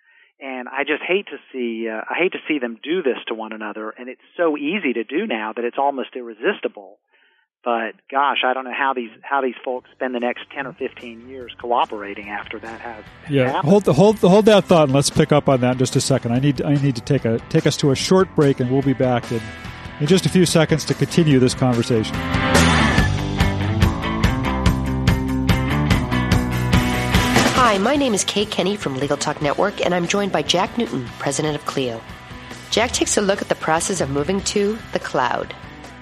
And 0.41 0.69
I 0.69 0.85
just 0.85 1.03
hate 1.03 1.27
to 1.27 1.39
see 1.53 1.89
uh, 1.89 2.03
I 2.09 2.15
hate 2.19 2.33
to 2.33 2.39
see 2.47 2.59
them 2.59 2.79
do 2.83 3.03
this 3.03 3.19
to 3.27 3.35
one 3.35 3.53
another. 3.53 3.91
And 3.91 4.09
it's 4.09 4.23
so 4.37 4.57
easy 4.57 4.93
to 4.95 5.05
do 5.05 5.27
now 5.27 5.53
that 5.55 5.65
it's 5.65 5.79
almost 5.79 6.15
irresistible. 6.15 6.99
But 7.69 7.97
gosh, 8.11 8.39
I 8.47 8.55
don't 8.55 8.65
know 8.65 8.73
how 8.73 8.95
these 8.95 9.11
how 9.21 9.43
these 9.43 9.55
folks 9.63 9.91
spend 9.93 10.15
the 10.15 10.21
next 10.21 10.51
ten 10.51 10.67
or 10.67 10.73
fifteen 10.73 11.29
years 11.29 11.55
cooperating 11.61 12.31
after 12.31 12.59
that 12.61 12.81
has. 12.81 13.05
Yeah, 13.29 13.51
happened. 13.51 13.71
hold 13.71 13.85
hold 13.85 14.19
hold 14.21 14.47
that 14.47 14.65
thought, 14.65 14.85
and 14.85 14.95
let's 14.95 15.11
pick 15.11 15.33
up 15.33 15.51
on 15.51 15.61
that 15.61 15.73
in 15.73 15.79
just 15.79 15.95
a 15.95 16.01
second. 16.01 16.33
I 16.33 16.39
need 16.39 16.63
I 16.63 16.77
need 16.77 16.97
to 16.97 17.03
take 17.03 17.27
a 17.27 17.39
take 17.51 17.67
us 17.67 17.77
to 17.77 17.91
a 17.91 17.95
short 17.95 18.35
break, 18.35 18.61
and 18.61 18.71
we'll 18.71 18.81
be 18.81 18.95
back 18.95 19.31
in 19.31 19.43
in 20.01 20.07
just 20.07 20.25
a 20.25 20.31
few 20.31 20.47
seconds 20.47 20.87
to 20.87 20.95
continue 20.95 21.39
this 21.39 21.53
conversation. 21.53 22.15
Hi, 27.55 27.77
my 27.77 27.97
name 27.97 28.15
is 28.15 28.25
Kate 28.25 28.51
Kenny 28.51 28.77
from 28.77 28.97
Legal 28.97 29.19
Talk 29.19 29.43
Network, 29.43 29.85
and 29.85 29.95
I'm 29.95 30.09
joined 30.09 30.33
by 30.33 30.41
Jack 30.41 30.79
Newton, 30.79 31.05
president 31.19 31.55
of 31.55 31.67
Clio. 31.67 32.01
Jack 32.71 32.93
takes 32.93 33.19
a 33.19 33.21
look 33.21 33.43
at 33.43 33.51
the 33.51 33.57
process 33.57 34.01
of 34.01 34.09
moving 34.09 34.41
to 34.45 34.79
the 34.95 35.01
cloud. 35.01 35.55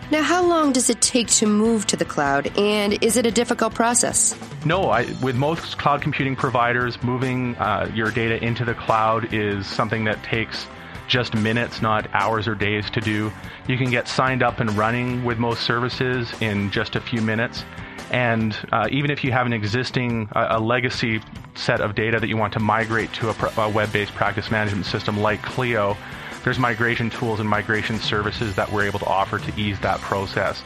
Now, 0.09 0.23
how 0.23 0.47
long 0.47 0.73
does 0.73 0.88
it 0.88 1.01
take 1.01 1.27
to 1.29 1.47
move 1.47 1.87
to 1.88 1.97
the 1.97 2.05
cloud, 2.05 2.57
and 2.57 3.03
is 3.03 3.16
it 3.16 3.27
a 3.27 3.31
difficult 3.33 3.75
process? 3.75 4.38
No, 4.64 4.90
I, 4.90 5.07
with 5.21 5.35
most 5.35 5.79
cloud 5.79 6.01
computing 6.01 6.37
providers, 6.37 7.03
moving 7.03 7.57
uh, 7.57 7.90
your 7.92 8.12
data 8.12 8.42
into 8.42 8.64
the 8.64 8.75
cloud 8.75 9.35
is 9.35 9.66
something 9.66 10.05
that 10.05 10.23
takes 10.23 10.69
just 11.09 11.35
minutes, 11.35 11.83
not 11.83 12.09
hours 12.12 12.47
or 12.47 12.55
days 12.55 12.88
to 12.90 13.01
do. 13.01 13.33
You 13.66 13.77
can 13.77 13.90
get 13.90 14.07
signed 14.07 14.45
up 14.45 14.61
and 14.61 14.71
running 14.77 15.25
with 15.25 15.38
most 15.38 15.62
services 15.62 16.33
in 16.40 16.71
just 16.71 16.95
a 16.95 17.01
few 17.01 17.21
minutes. 17.21 17.64
And 18.12 18.57
uh, 18.71 18.87
even 18.92 19.11
if 19.11 19.25
you 19.25 19.33
have 19.33 19.47
an 19.47 19.53
existing, 19.53 20.29
uh, 20.37 20.47
a 20.51 20.61
legacy 20.61 21.21
set 21.55 21.81
of 21.81 21.97
data 21.97 22.21
that 22.21 22.29
you 22.29 22.37
want 22.37 22.53
to 22.53 22.61
migrate 22.61 23.12
to 23.14 23.31
a, 23.31 23.61
a 23.61 23.69
web 23.69 23.92
based 23.92 24.14
practice 24.14 24.53
management 24.53 24.87
system 24.87 25.19
like 25.19 25.42
Clio, 25.42 25.97
there's 26.46 26.59
migration 26.61 27.11
tools 27.11 27.40
and 27.40 27.48
migration 27.48 27.98
services 27.98 28.54
that 28.54 28.70
we're 28.70 28.85
able 28.85 29.00
to 29.00 29.06
offer 29.06 29.40
to 29.40 29.61
ease 29.61 29.80
that 29.80 30.00
process. 30.00 30.62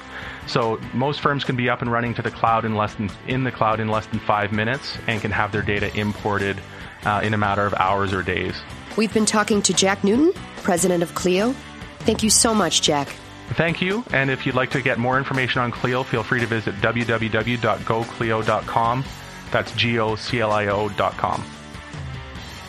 So 0.47 0.79
most 0.93 1.23
firms 1.23 1.43
can 1.43 1.57
be 1.57 1.71
up 1.71 1.81
and 1.81 1.91
running 1.91 2.13
to 2.17 2.23
the 2.23 2.31
cloud 2.31 2.67
in 2.67 2.75
less 2.75 2.95
than 2.97 3.11
in 3.27 3.45
the 3.45 3.51
cloud 3.51 3.81
in 3.81 3.89
less 3.89 4.05
than 4.05 4.21
five 4.21 4.53
minutes 4.53 4.99
and 5.07 5.23
can 5.23 5.31
have 5.31 5.53
their 5.53 5.63
data 5.63 5.91
imported 5.99 6.61
uh, 7.07 7.23
in 7.25 7.33
a 7.33 7.39
matter 7.39 7.65
of 7.65 7.73
hours 7.73 8.13
or 8.13 8.23
days. 8.23 8.61
We've 8.99 9.15
been 9.15 9.25
talking 9.25 9.63
to 9.63 9.73
Jack 9.73 10.05
Newton, 10.05 10.35
president 10.63 11.03
of 11.03 11.15
Clio. 11.15 11.55
Thank 12.01 12.23
you 12.23 12.29
so 12.29 12.53
much, 12.53 12.83
Jack. 12.83 13.09
Thank 13.55 13.81
you. 13.81 14.05
And 14.13 14.31
if 14.31 14.45
you'd 14.45 14.57
like 14.57 14.73
to 14.73 14.83
get 14.83 14.99
more 14.99 15.17
information 15.17 15.63
on 15.63 15.71
Clio, 15.71 16.03
feel 16.03 16.23
free 16.23 16.41
to 16.41 16.47
visit 16.47 16.75
www.goclio.com. 16.77 19.05
That's 19.51 19.73
G 19.73 19.99
O 19.99 20.15
C 20.15 20.41
L 20.41 20.53
I 20.53 20.67
O.com. 20.67 21.43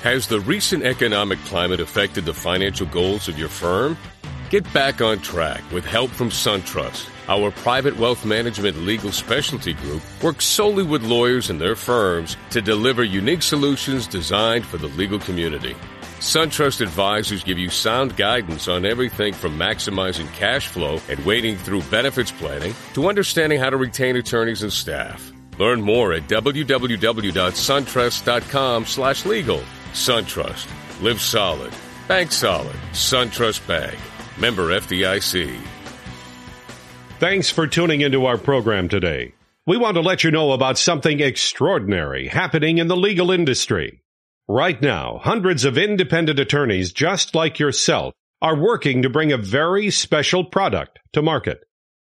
Has 0.03 0.25
the 0.25 0.39
recent 0.39 0.81
economic 0.81 1.37
climate 1.45 1.79
affected 1.79 2.25
the 2.25 2.33
financial 2.33 2.87
goals 2.87 3.27
of 3.27 3.37
your 3.37 3.49
firm? 3.49 3.95
Get 4.49 4.63
back 4.73 4.99
on 4.99 5.19
track 5.19 5.61
with 5.71 5.85
help 5.85 6.09
from 6.09 6.31
SunTrust. 6.31 7.07
Our 7.27 7.51
private 7.51 7.95
wealth 7.97 8.25
management 8.25 8.77
legal 8.77 9.11
specialty 9.11 9.73
group 9.73 10.01
works 10.23 10.45
solely 10.45 10.81
with 10.81 11.03
lawyers 11.03 11.51
and 11.51 11.61
their 11.61 11.75
firms 11.75 12.35
to 12.49 12.63
deliver 12.63 13.03
unique 13.03 13.43
solutions 13.43 14.07
designed 14.07 14.65
for 14.65 14.77
the 14.77 14.87
legal 14.87 15.19
community. 15.19 15.75
SunTrust 16.17 16.81
advisors 16.81 17.43
give 17.43 17.59
you 17.59 17.69
sound 17.69 18.17
guidance 18.17 18.67
on 18.67 18.87
everything 18.87 19.35
from 19.35 19.55
maximizing 19.55 20.33
cash 20.33 20.65
flow 20.65 20.99
and 21.09 21.23
wading 21.27 21.57
through 21.57 21.83
benefits 21.83 22.31
planning 22.31 22.73
to 22.95 23.07
understanding 23.07 23.59
how 23.59 23.69
to 23.69 23.77
retain 23.77 24.15
attorneys 24.15 24.63
and 24.63 24.73
staff. 24.73 25.30
Learn 25.57 25.81
more 25.81 26.13
at 26.13 26.27
www.suntrust.com 26.27 28.85
slash 28.85 29.25
legal. 29.25 29.63
SunTrust. 29.93 30.67
Live 31.01 31.19
solid. 31.21 31.73
Bank 32.07 32.31
solid. 32.31 32.75
SunTrust 32.93 33.67
Bank. 33.67 33.97
Member 34.37 34.69
FDIC. 34.79 35.59
Thanks 37.19 37.49
for 37.49 37.67
tuning 37.67 38.01
into 38.01 38.25
our 38.25 38.37
program 38.37 38.89
today. 38.89 39.33
We 39.67 39.77
want 39.77 39.93
to 39.95 40.01
let 40.01 40.23
you 40.23 40.31
know 40.31 40.53
about 40.53 40.79
something 40.79 41.19
extraordinary 41.19 42.27
happening 42.27 42.79
in 42.79 42.87
the 42.87 42.97
legal 42.97 43.29
industry. 43.29 44.01
Right 44.47 44.81
now, 44.81 45.19
hundreds 45.21 45.65
of 45.65 45.77
independent 45.77 46.39
attorneys 46.39 46.91
just 46.91 47.35
like 47.35 47.59
yourself 47.59 48.15
are 48.41 48.57
working 48.57 49.03
to 49.03 49.09
bring 49.09 49.31
a 49.31 49.37
very 49.37 49.91
special 49.91 50.43
product 50.43 50.97
to 51.13 51.21
market. 51.21 51.63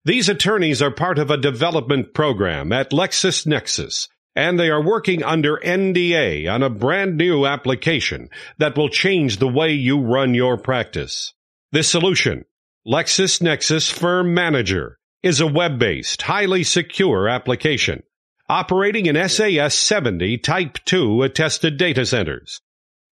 These 0.04 0.28
attorneys 0.28 0.82
are 0.82 0.90
part 0.90 1.18
of 1.18 1.30
a 1.30 1.38
development 1.38 2.12
program 2.12 2.72
at 2.72 2.90
LexisNexis, 2.90 4.08
and 4.36 4.58
they 4.58 4.68
are 4.68 4.82
working 4.82 5.22
under 5.22 5.56
NDA 5.56 6.52
on 6.52 6.62
a 6.62 6.68
brand 6.68 7.16
new 7.16 7.46
application 7.46 8.28
that 8.58 8.76
will 8.76 8.90
change 8.90 9.38
the 9.38 9.48
way 9.48 9.72
you 9.72 10.00
run 10.00 10.34
your 10.34 10.58
practice. 10.58 11.32
This 11.72 11.88
solution, 11.88 12.44
LexisNexis 12.86 13.90
Firm 13.90 14.34
Manager, 14.34 14.98
is 15.22 15.40
a 15.40 15.46
web-based, 15.46 16.20
highly 16.20 16.64
secure 16.64 17.26
application 17.28 18.02
operating 18.48 19.06
in 19.06 19.28
SAS 19.28 19.74
70 19.74 20.38
Type 20.38 20.78
2 20.84 21.22
attested 21.22 21.78
data 21.78 22.04
centers. 22.04 22.60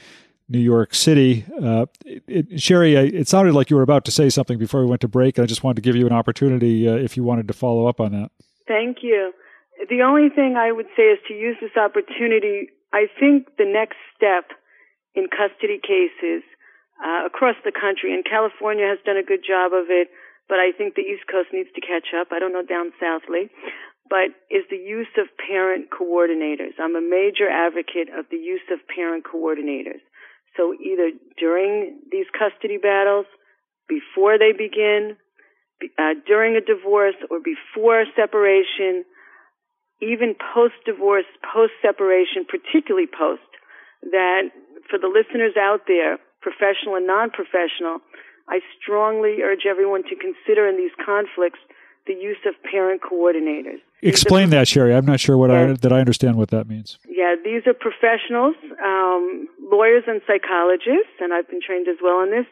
New 0.48 0.58
York 0.58 0.94
City. 0.94 1.44
Uh, 1.62 1.86
it, 2.04 2.24
it, 2.26 2.60
Sherry, 2.60 2.94
it 2.96 3.28
sounded 3.28 3.54
like 3.54 3.70
you 3.70 3.76
were 3.76 3.82
about 3.82 4.04
to 4.06 4.10
say 4.10 4.28
something 4.28 4.58
before 4.58 4.80
we 4.80 4.86
went 4.86 5.02
to 5.02 5.08
break, 5.08 5.38
and 5.38 5.44
I 5.44 5.46
just 5.46 5.62
wanted 5.62 5.76
to 5.76 5.82
give 5.82 5.94
you 5.94 6.06
an 6.06 6.12
opportunity 6.12 6.86
if 6.86 7.16
you 7.16 7.22
wanted 7.22 7.48
to 7.48 7.54
follow 7.54 7.86
up 7.86 8.00
on 8.00 8.12
that. 8.12 8.32
Thank 8.66 8.98
you. 9.02 9.32
The 9.88 10.02
only 10.02 10.28
thing 10.28 10.56
I 10.56 10.70
would 10.70 10.86
say 10.96 11.14
is 11.14 11.18
to 11.28 11.34
use 11.34 11.56
this 11.60 11.76
opportunity. 11.76 12.68
I 12.92 13.06
think 13.18 13.56
the 13.56 13.66
next 13.66 13.96
step 14.14 14.52
in 15.14 15.28
custody 15.28 15.80
cases 15.80 16.44
uh, 17.02 17.26
across 17.26 17.56
the 17.64 17.72
country, 17.72 18.14
and 18.14 18.24
California 18.24 18.86
has 18.86 18.98
done 19.04 19.16
a 19.16 19.26
good 19.26 19.42
job 19.42 19.72
of 19.72 19.90
it, 19.90 20.08
but 20.48 20.58
I 20.58 20.70
think 20.76 20.94
the 20.94 21.02
East 21.02 21.26
Coast 21.26 21.48
needs 21.52 21.70
to 21.74 21.80
catch 21.80 22.14
up. 22.14 22.28
I 22.30 22.38
don't 22.38 22.52
know 22.52 22.62
down 22.64 22.92
southly, 23.00 23.50
but 24.08 24.30
is 24.50 24.64
the 24.70 24.78
use 24.78 25.10
of 25.18 25.26
parent 25.40 25.88
coordinators. 25.90 26.78
I'm 26.78 26.94
a 26.94 27.02
major 27.02 27.48
advocate 27.48 28.12
of 28.12 28.26
the 28.30 28.36
use 28.36 28.64
of 28.70 28.78
parent 28.86 29.24
coordinators. 29.24 30.04
So 30.56 30.74
either 30.74 31.10
during 31.38 31.98
these 32.12 32.26
custody 32.36 32.76
battles, 32.76 33.26
before 33.88 34.38
they 34.38 34.52
begin, 34.52 35.16
uh, 35.98 36.14
during 36.26 36.56
a 36.56 36.60
divorce, 36.60 37.16
or 37.30 37.38
before 37.40 38.04
separation, 38.14 39.04
even 40.00 40.34
post 40.54 40.74
divorce, 40.84 41.26
post 41.42 41.72
separation, 41.80 42.44
particularly 42.44 43.06
post, 43.06 43.46
that 44.10 44.50
for 44.90 44.98
the 44.98 45.08
listeners 45.08 45.54
out 45.56 45.86
there, 45.86 46.18
professional 46.40 46.96
and 46.96 47.06
non 47.06 47.30
professional, 47.30 48.02
I 48.48 48.60
strongly 48.80 49.42
urge 49.42 49.64
everyone 49.68 50.02
to 50.04 50.16
consider 50.16 50.68
in 50.68 50.76
these 50.76 50.92
conflicts 50.98 51.60
the 52.06 52.14
use 52.14 52.42
of 52.46 52.54
parent 52.68 53.00
coordinators. 53.00 53.78
Explain 54.02 54.50
that, 54.50 54.66
Sherry. 54.66 54.92
I'm 54.94 55.06
not 55.06 55.20
sure 55.20 55.38
what 55.38 55.52
I, 55.52 55.74
that 55.74 55.92
I 55.92 56.00
understand 56.00 56.36
what 56.36 56.50
that 56.50 56.66
means. 56.66 56.98
Yeah, 57.08 57.36
these 57.38 57.62
are 57.66 57.74
professionals, 57.74 58.56
um, 58.82 59.46
lawyers 59.70 60.02
and 60.08 60.20
psychologists, 60.26 61.14
and 61.20 61.32
I've 61.32 61.48
been 61.48 61.60
trained 61.64 61.86
as 61.86 61.98
well 62.02 62.20
in 62.24 62.30
this, 62.30 62.46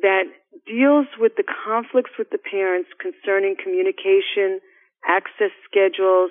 that 0.00 0.24
deals 0.66 1.06
with 1.18 1.32
the 1.36 1.44
conflicts 1.44 2.12
with 2.18 2.30
the 2.30 2.38
parents 2.38 2.90
concerning 3.00 3.56
communication, 3.60 4.60
access 5.06 5.50
schedules, 5.68 6.30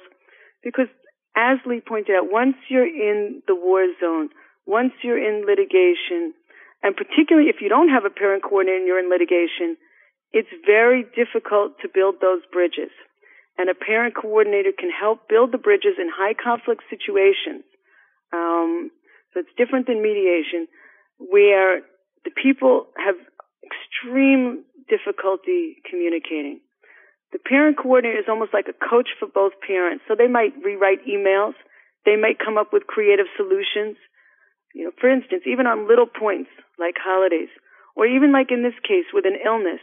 because 0.64 0.88
as 1.36 1.58
Lee 1.66 1.82
pointed 1.82 2.16
out, 2.16 2.32
once 2.32 2.56
you're 2.70 2.88
in 2.88 3.42
the 3.48 3.56
war 3.56 3.86
zone, 4.00 4.30
once 4.66 4.94
you're 5.04 5.18
in 5.18 5.46
litigation, 5.46 6.34
and 6.82 6.96
particularly 6.96 7.50
if 7.50 7.58
you 7.60 7.70
don't 7.70 7.90
have 7.90 8.06
a 8.06 8.10
parent 8.10 8.44
coordinator 8.44 8.78
and 8.78 8.88
you're 8.88 9.00
in 9.00 9.10
litigation, 9.10 9.78
it's 10.32 10.50
very 10.66 11.06
difficult 11.16 11.80
to 11.82 11.90
build 11.94 12.16
those 12.22 12.42
bridges. 12.52 12.92
And 13.58 13.70
a 13.70 13.76
parent 13.76 14.16
coordinator 14.16 14.72
can 14.78 14.90
help 14.90 15.30
build 15.30 15.52
the 15.52 15.62
bridges 15.62 15.98
in 16.00 16.10
high 16.10 16.34
conflict 16.34 16.84
situations. 16.90 17.64
Um, 18.34 18.90
so 19.34 19.42
it's 19.42 19.54
different 19.58 19.86
than 19.86 20.02
mediation, 20.02 20.68
where 21.18 21.82
the 22.26 22.32
people 22.32 22.88
have 22.98 23.16
extreme 23.64 24.64
difficulty 24.90 25.80
communicating. 25.90 26.60
The 27.32 27.40
parent 27.40 27.78
coordinator 27.82 28.20
is 28.20 28.30
almost 28.30 28.54
like 28.54 28.70
a 28.70 28.78
coach 28.78 29.10
for 29.18 29.28
both 29.28 29.54
parents. 29.66 30.06
So 30.08 30.14
they 30.14 30.28
might 30.28 30.54
rewrite 30.62 31.02
emails. 31.10 31.58
They 32.06 32.16
might 32.16 32.38
come 32.38 32.58
up 32.62 32.70
with 32.72 32.86
creative 32.86 33.26
solutions. 33.36 33.98
You 34.76 34.86
know, 34.86 34.94
for 35.02 35.10
instance, 35.10 35.44
even 35.50 35.66
on 35.66 35.88
little 35.88 36.06
points 36.06 36.50
like 36.78 36.96
holidays, 36.98 37.50
or 37.96 38.06
even 38.06 38.32
like 38.32 38.50
in 38.50 38.62
this 38.62 38.78
case 38.86 39.10
with 39.14 39.26
an 39.26 39.38
illness, 39.46 39.82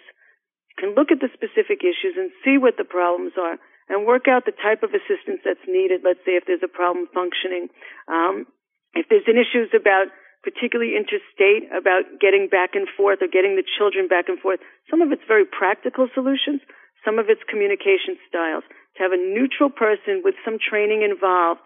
you 0.71 0.77
can 0.79 0.95
look 0.95 1.11
at 1.11 1.19
the 1.19 1.31
specific 1.35 1.83
issues 1.83 2.14
and 2.19 2.31
see 2.45 2.59
what 2.59 2.79
the 2.79 2.87
problems 2.87 3.35
are 3.38 3.59
and 3.90 4.07
work 4.07 4.31
out 4.31 4.47
the 4.47 4.55
type 4.55 4.83
of 4.83 4.95
assistance 4.95 5.43
that's 5.43 5.62
needed. 5.66 6.03
Let's 6.07 6.23
say 6.27 6.38
if 6.38 6.47
there's 6.47 6.62
a 6.62 6.71
problem 6.71 7.11
functioning, 7.11 7.71
um, 8.07 8.47
if 8.95 9.07
there's 9.11 9.27
an 9.27 9.38
issues 9.38 9.71
about 9.75 10.11
particularly 10.42 10.96
interstate 10.96 11.68
about 11.72 12.09
getting 12.20 12.48
back 12.48 12.74
and 12.74 12.88
forth 12.96 13.20
or 13.20 13.29
getting 13.29 13.57
the 13.57 13.66
children 13.79 14.09
back 14.09 14.29
and 14.29 14.40
forth. 14.40 14.61
Some 14.88 15.03
of 15.03 15.12
it's 15.12 15.24
very 15.29 15.44
practical 15.44 16.09
solutions 16.14 16.61
some 17.05 17.18
of 17.18 17.29
its 17.29 17.40
communication 17.48 18.20
styles. 18.29 18.64
To 18.96 19.03
have 19.03 19.12
a 19.12 19.20
neutral 19.20 19.70
person 19.70 20.20
with 20.24 20.35
some 20.44 20.59
training 20.61 21.03
involved 21.03 21.64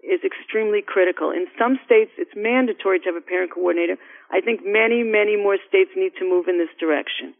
is 0.00 0.24
extremely 0.24 0.80
critical. 0.80 1.30
In 1.30 1.44
some 1.60 1.76
states, 1.84 2.12
it's 2.16 2.32
mandatory 2.32 3.00
to 3.00 3.12
have 3.12 3.20
a 3.20 3.24
parent 3.24 3.52
coordinator. 3.52 4.00
I 4.32 4.40
think 4.40 4.64
many, 4.64 5.04
many 5.04 5.36
more 5.36 5.60
states 5.68 5.92
need 5.96 6.16
to 6.16 6.24
move 6.24 6.48
in 6.48 6.56
this 6.56 6.72
direction. 6.80 7.36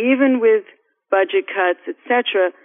Even 0.00 0.40
with 0.40 0.64
budget 1.12 1.44
cuts, 1.52 1.84
etc., 1.84 2.56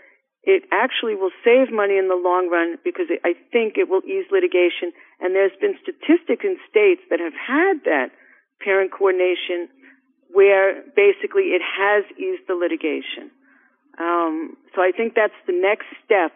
it 0.43 0.63
actually 0.71 1.15
will 1.15 1.31
save 1.43 1.71
money 1.71 1.97
in 1.97 2.11
the 2.11 2.19
long 2.19 2.51
run 2.51 2.75
because 2.83 3.07
it, 3.07 3.23
I 3.23 3.31
think 3.51 3.79
it 3.79 3.87
will 3.87 4.03
ease 4.03 4.27
litigation. 4.27 4.91
And 5.19 5.33
there's 5.33 5.55
been 5.59 5.79
statistics 5.79 6.43
in 6.43 6.59
states 6.67 7.01
that 7.09 7.23
have 7.23 7.35
had 7.35 7.87
that 7.87 8.11
parent 8.59 8.91
coordination 8.91 9.71
where 10.27 10.83
basically 10.95 11.55
it 11.55 11.63
has 11.63 12.03
eased 12.19 12.43
the 12.47 12.55
litigation. 12.55 13.31
Um, 13.95 14.57
so 14.75 14.81
I 14.81 14.91
think 14.91 15.13
that's 15.15 15.37
the 15.47 15.55
next 15.55 15.87
step 16.03 16.35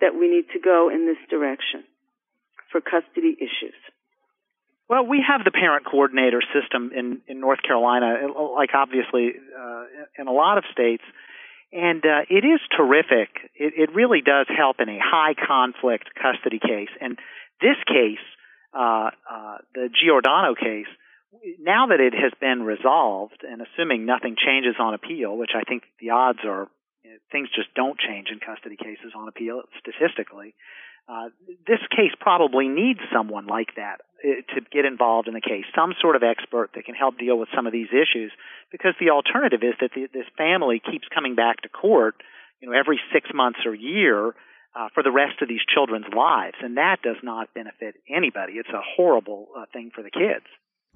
that 0.00 0.12
we 0.18 0.28
need 0.28 0.52
to 0.52 0.60
go 0.60 0.90
in 0.92 1.06
this 1.06 1.20
direction 1.30 1.84
for 2.70 2.80
custody 2.80 3.32
issues. 3.38 3.78
Well, 4.90 5.06
we 5.06 5.24
have 5.24 5.44
the 5.44 5.52
parent 5.52 5.86
coordinator 5.86 6.42
system 6.52 6.90
in, 6.92 7.22
in 7.28 7.40
North 7.40 7.62
Carolina, 7.62 8.28
like 8.52 8.74
obviously 8.74 9.32
uh, 9.56 9.84
in 10.18 10.26
a 10.26 10.32
lot 10.32 10.58
of 10.58 10.64
states, 10.72 11.04
and 11.72 12.04
uh, 12.04 12.22
it 12.28 12.44
is 12.44 12.60
terrific. 12.76 13.30
It, 13.54 13.74
it 13.76 13.94
really 13.94 14.20
does 14.20 14.46
help 14.54 14.76
in 14.80 14.88
a 14.88 14.98
high 15.02 15.34
conflict 15.34 16.10
custody 16.14 16.58
case. 16.58 16.90
And 17.00 17.18
this 17.60 17.76
case, 17.86 18.24
uh, 18.74 19.10
uh, 19.28 19.56
the 19.74 19.88
Giordano 19.88 20.54
case, 20.54 20.90
now 21.58 21.86
that 21.88 22.00
it 22.00 22.12
has 22.12 22.32
been 22.40 22.62
resolved, 22.62 23.40
and 23.42 23.62
assuming 23.62 24.04
nothing 24.04 24.36
changes 24.36 24.76
on 24.78 24.92
appeal, 24.92 25.36
which 25.36 25.52
I 25.56 25.62
think 25.64 25.84
the 25.98 26.10
odds 26.10 26.40
are 26.44 26.68
things 27.30 27.48
just 27.54 27.72
don't 27.74 27.98
change 27.98 28.28
in 28.30 28.38
custody 28.38 28.76
cases 28.76 29.12
on 29.16 29.28
appeal 29.28 29.62
statistically. 29.80 30.54
Uh, 31.08 31.28
this 31.66 31.80
case 31.90 32.14
probably 32.20 32.68
needs 32.68 33.00
someone 33.12 33.46
like 33.46 33.74
that 33.76 34.00
to 34.22 34.60
get 34.70 34.84
involved 34.84 35.28
in 35.28 35.34
the 35.34 35.40
case, 35.40 35.64
some 35.74 35.94
sort 36.00 36.16
of 36.16 36.22
expert 36.22 36.70
that 36.74 36.84
can 36.84 36.94
help 36.94 37.18
deal 37.18 37.38
with 37.38 37.48
some 37.54 37.66
of 37.66 37.72
these 37.72 37.88
issues. 37.90 38.32
Because 38.70 38.94
the 39.00 39.10
alternative 39.10 39.60
is 39.62 39.74
that 39.80 39.90
the, 39.94 40.06
this 40.12 40.26
family 40.38 40.80
keeps 40.80 41.06
coming 41.12 41.34
back 41.34 41.62
to 41.62 41.68
court, 41.68 42.14
you 42.60 42.70
know, 42.70 42.78
every 42.78 43.00
six 43.12 43.28
months 43.34 43.60
or 43.66 43.74
year 43.74 44.34
uh, 44.74 44.88
for 44.94 45.02
the 45.02 45.10
rest 45.10 45.42
of 45.42 45.48
these 45.48 45.60
children's 45.68 46.06
lives, 46.16 46.56
and 46.62 46.76
that 46.76 47.02
does 47.02 47.16
not 47.22 47.52
benefit 47.54 47.96
anybody. 48.08 48.54
It's 48.54 48.70
a 48.70 48.80
horrible 48.96 49.48
uh, 49.56 49.64
thing 49.72 49.90
for 49.94 50.02
the 50.02 50.10
kids. 50.10 50.46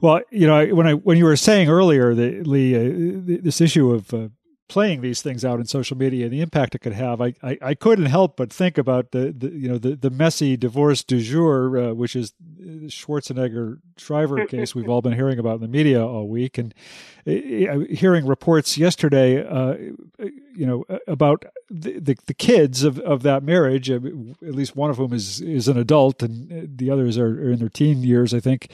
Well, 0.00 0.20
you 0.30 0.46
know, 0.46 0.66
when 0.74 0.86
I 0.86 0.92
when 0.92 1.16
you 1.18 1.24
were 1.24 1.36
saying 1.36 1.68
earlier, 1.68 2.14
the, 2.14 2.42
Lee, 2.42 2.74
uh, 2.74 3.40
this 3.42 3.60
issue 3.60 3.92
of 3.92 4.12
uh, 4.12 4.28
playing 4.68 5.00
these 5.00 5.22
things 5.22 5.44
out 5.44 5.61
in 5.61 5.66
social 5.66 5.96
media 5.96 6.24
and 6.24 6.33
the 6.33 6.40
impact 6.40 6.74
it 6.74 6.81
could 6.81 6.92
have, 6.92 7.20
I, 7.20 7.35
I, 7.42 7.59
I 7.62 7.74
couldn't 7.74 8.07
help 8.07 8.37
but 8.37 8.52
think 8.52 8.79
about 8.79 9.12
the, 9.12 9.33
the 9.37 9.50
you 9.50 9.68
know 9.68 9.79
the, 9.79 9.96
the 9.96 10.11
messy 10.11 10.57
divorce 10.57 11.05
du 11.05 11.20
jour, 11.20 11.79
uh, 11.79 11.94
which 11.94 12.16
is 12.16 12.35
the 12.59 12.87
Schwarzenegger 12.87 13.79
Shriver 13.96 14.46
case 14.48 14.74
we've 14.74 14.88
all 14.88 15.02
been 15.02 15.12
hearing 15.12 15.38
about 15.38 15.57
in 15.57 15.61
the 15.61 15.68
media 15.68 16.05
all 16.05 16.29
week, 16.29 16.59
and 16.59 16.74
uh, 17.26 17.81
hearing 17.90 18.26
reports 18.26 18.76
yesterday, 18.76 19.46
uh, 19.46 19.76
you 20.56 20.66
know, 20.66 20.84
about 21.06 21.44
the, 21.70 21.98
the, 21.98 22.16
the 22.26 22.34
kids 22.34 22.82
of, 22.82 22.98
of 23.00 23.22
that 23.22 23.42
marriage. 23.42 23.90
Uh, 23.90 23.96
at 23.96 24.54
least 24.54 24.76
one 24.76 24.90
of 24.90 24.96
whom 24.96 25.12
is 25.12 25.40
is 25.40 25.68
an 25.68 25.76
adult, 25.76 26.22
and 26.22 26.78
the 26.78 26.90
others 26.90 27.18
are, 27.18 27.26
are 27.26 27.50
in 27.50 27.58
their 27.58 27.68
teen 27.68 28.02
years, 28.02 28.32
I 28.32 28.40
think. 28.40 28.70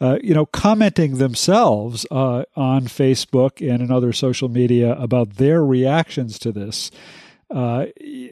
Uh, 0.00 0.18
you 0.22 0.34
know, 0.34 0.46
commenting 0.46 1.18
themselves 1.18 2.06
uh, 2.10 2.44
on 2.56 2.82
Facebook 2.82 3.66
and 3.66 3.82
in 3.82 3.90
other 3.90 4.12
social 4.12 4.48
media 4.48 4.92
about 4.94 5.34
their 5.36 5.64
reactions 5.64 6.38
to 6.40 6.52
this. 6.52 6.90
Uh, 7.50 7.86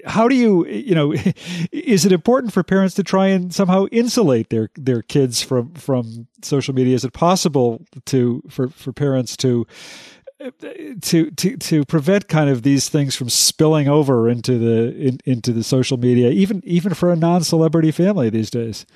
how 0.04 0.26
do 0.26 0.34
you, 0.34 0.66
you 0.66 0.94
know, 0.94 1.12
is 1.72 2.04
it 2.04 2.12
important 2.12 2.52
for 2.52 2.62
parents 2.62 2.94
to 2.96 3.04
try 3.04 3.28
and 3.28 3.54
somehow 3.54 3.86
insulate 3.92 4.48
their 4.50 4.70
their 4.74 5.02
kids 5.02 5.42
from 5.42 5.74
from 5.74 6.26
social 6.42 6.74
media? 6.74 6.94
Is 6.94 7.04
it 7.04 7.12
possible 7.12 7.84
to 8.06 8.42
for 8.48 8.68
for 8.68 8.92
parents 8.92 9.36
to 9.38 9.66
to 10.50 11.30
to 11.30 11.56
to 11.56 11.84
prevent 11.84 12.28
kind 12.28 12.50
of 12.50 12.62
these 12.62 12.88
things 12.88 13.14
from 13.14 13.28
spilling 13.28 13.88
over 13.88 14.28
into 14.28 14.58
the 14.58 14.94
in, 14.94 15.18
into 15.24 15.52
the 15.52 15.62
social 15.62 15.96
media, 15.96 16.30
even 16.30 16.62
even 16.64 16.94
for 16.94 17.12
a 17.12 17.16
non 17.16 17.42
celebrity 17.42 17.90
family 17.90 18.30
these 18.30 18.50
days? 18.50 18.86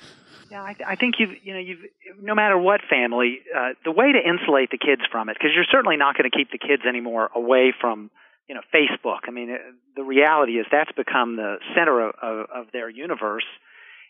Yeah, 0.49 0.61
I, 0.61 0.75
I 0.85 0.95
think 0.95 1.15
you've 1.19 1.35
you 1.43 1.53
know 1.53 1.59
you've 1.59 1.79
no 2.21 2.35
matter 2.35 2.57
what 2.57 2.81
family, 2.89 3.39
uh, 3.55 3.69
the 3.83 3.91
way 3.91 4.11
to 4.11 4.19
insulate 4.19 4.71
the 4.71 4.77
kids 4.77 5.01
from 5.11 5.29
it 5.29 5.33
because 5.33 5.51
you're 5.53 5.69
certainly 5.69 5.97
not 5.97 6.17
going 6.17 6.29
to 6.29 6.35
keep 6.35 6.51
the 6.51 6.57
kids 6.57 6.83
anymore 6.87 7.29
away 7.35 7.73
from 7.79 8.09
you 8.47 8.55
know 8.55 8.61
Facebook. 8.73 9.27
I 9.27 9.31
mean, 9.31 9.51
uh, 9.51 9.57
the 9.95 10.03
reality 10.03 10.53
is 10.53 10.65
that's 10.71 10.91
become 10.93 11.35
the 11.35 11.57
center 11.75 12.09
of, 12.09 12.15
of, 12.21 12.45
of 12.53 12.71
their 12.71 12.89
universe, 12.89 13.45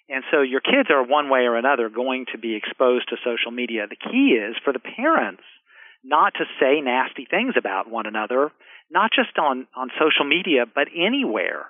and 0.10 0.24
so 0.32 0.42
your 0.42 0.62
kids 0.62 0.90
are 0.90 1.04
one 1.04 1.30
way 1.30 1.42
or 1.42 1.56
another 1.56 1.90
going 1.90 2.26
to 2.32 2.38
be 2.38 2.56
exposed 2.56 3.10
to 3.10 3.18
social 3.24 3.52
media. 3.52 3.88
The 3.88 3.96
key 3.96 4.38
is 4.40 4.56
for 4.64 4.74
the 4.74 4.80
parents 4.80 5.44
not 6.08 6.34
to 6.36 6.46
say 6.60 6.82
nasty 6.82 7.28
things 7.30 7.56
about 7.58 7.90
one 7.90 8.06
another, 8.06 8.52
not 8.90 9.12
just 9.14 9.38
on 9.38 9.68
on 9.76 9.90
social 10.00 10.26
media 10.26 10.66
but 10.66 10.88
anywhere 10.96 11.68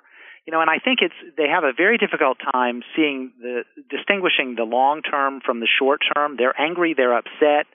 you 0.48 0.52
know, 0.52 0.62
and 0.62 0.70
I 0.70 0.78
think 0.78 1.00
it's 1.02 1.36
they 1.36 1.46
have 1.46 1.62
a 1.62 1.74
very 1.76 1.98
difficult 1.98 2.38
time 2.40 2.80
seeing 2.96 3.32
the 3.38 3.64
distinguishing 3.90 4.54
the 4.56 4.64
long 4.64 5.02
term 5.02 5.42
from 5.44 5.60
the 5.60 5.68
short 5.68 6.00
term. 6.16 6.36
They're 6.38 6.58
angry, 6.58 6.94
they're 6.96 7.12
upset, 7.12 7.66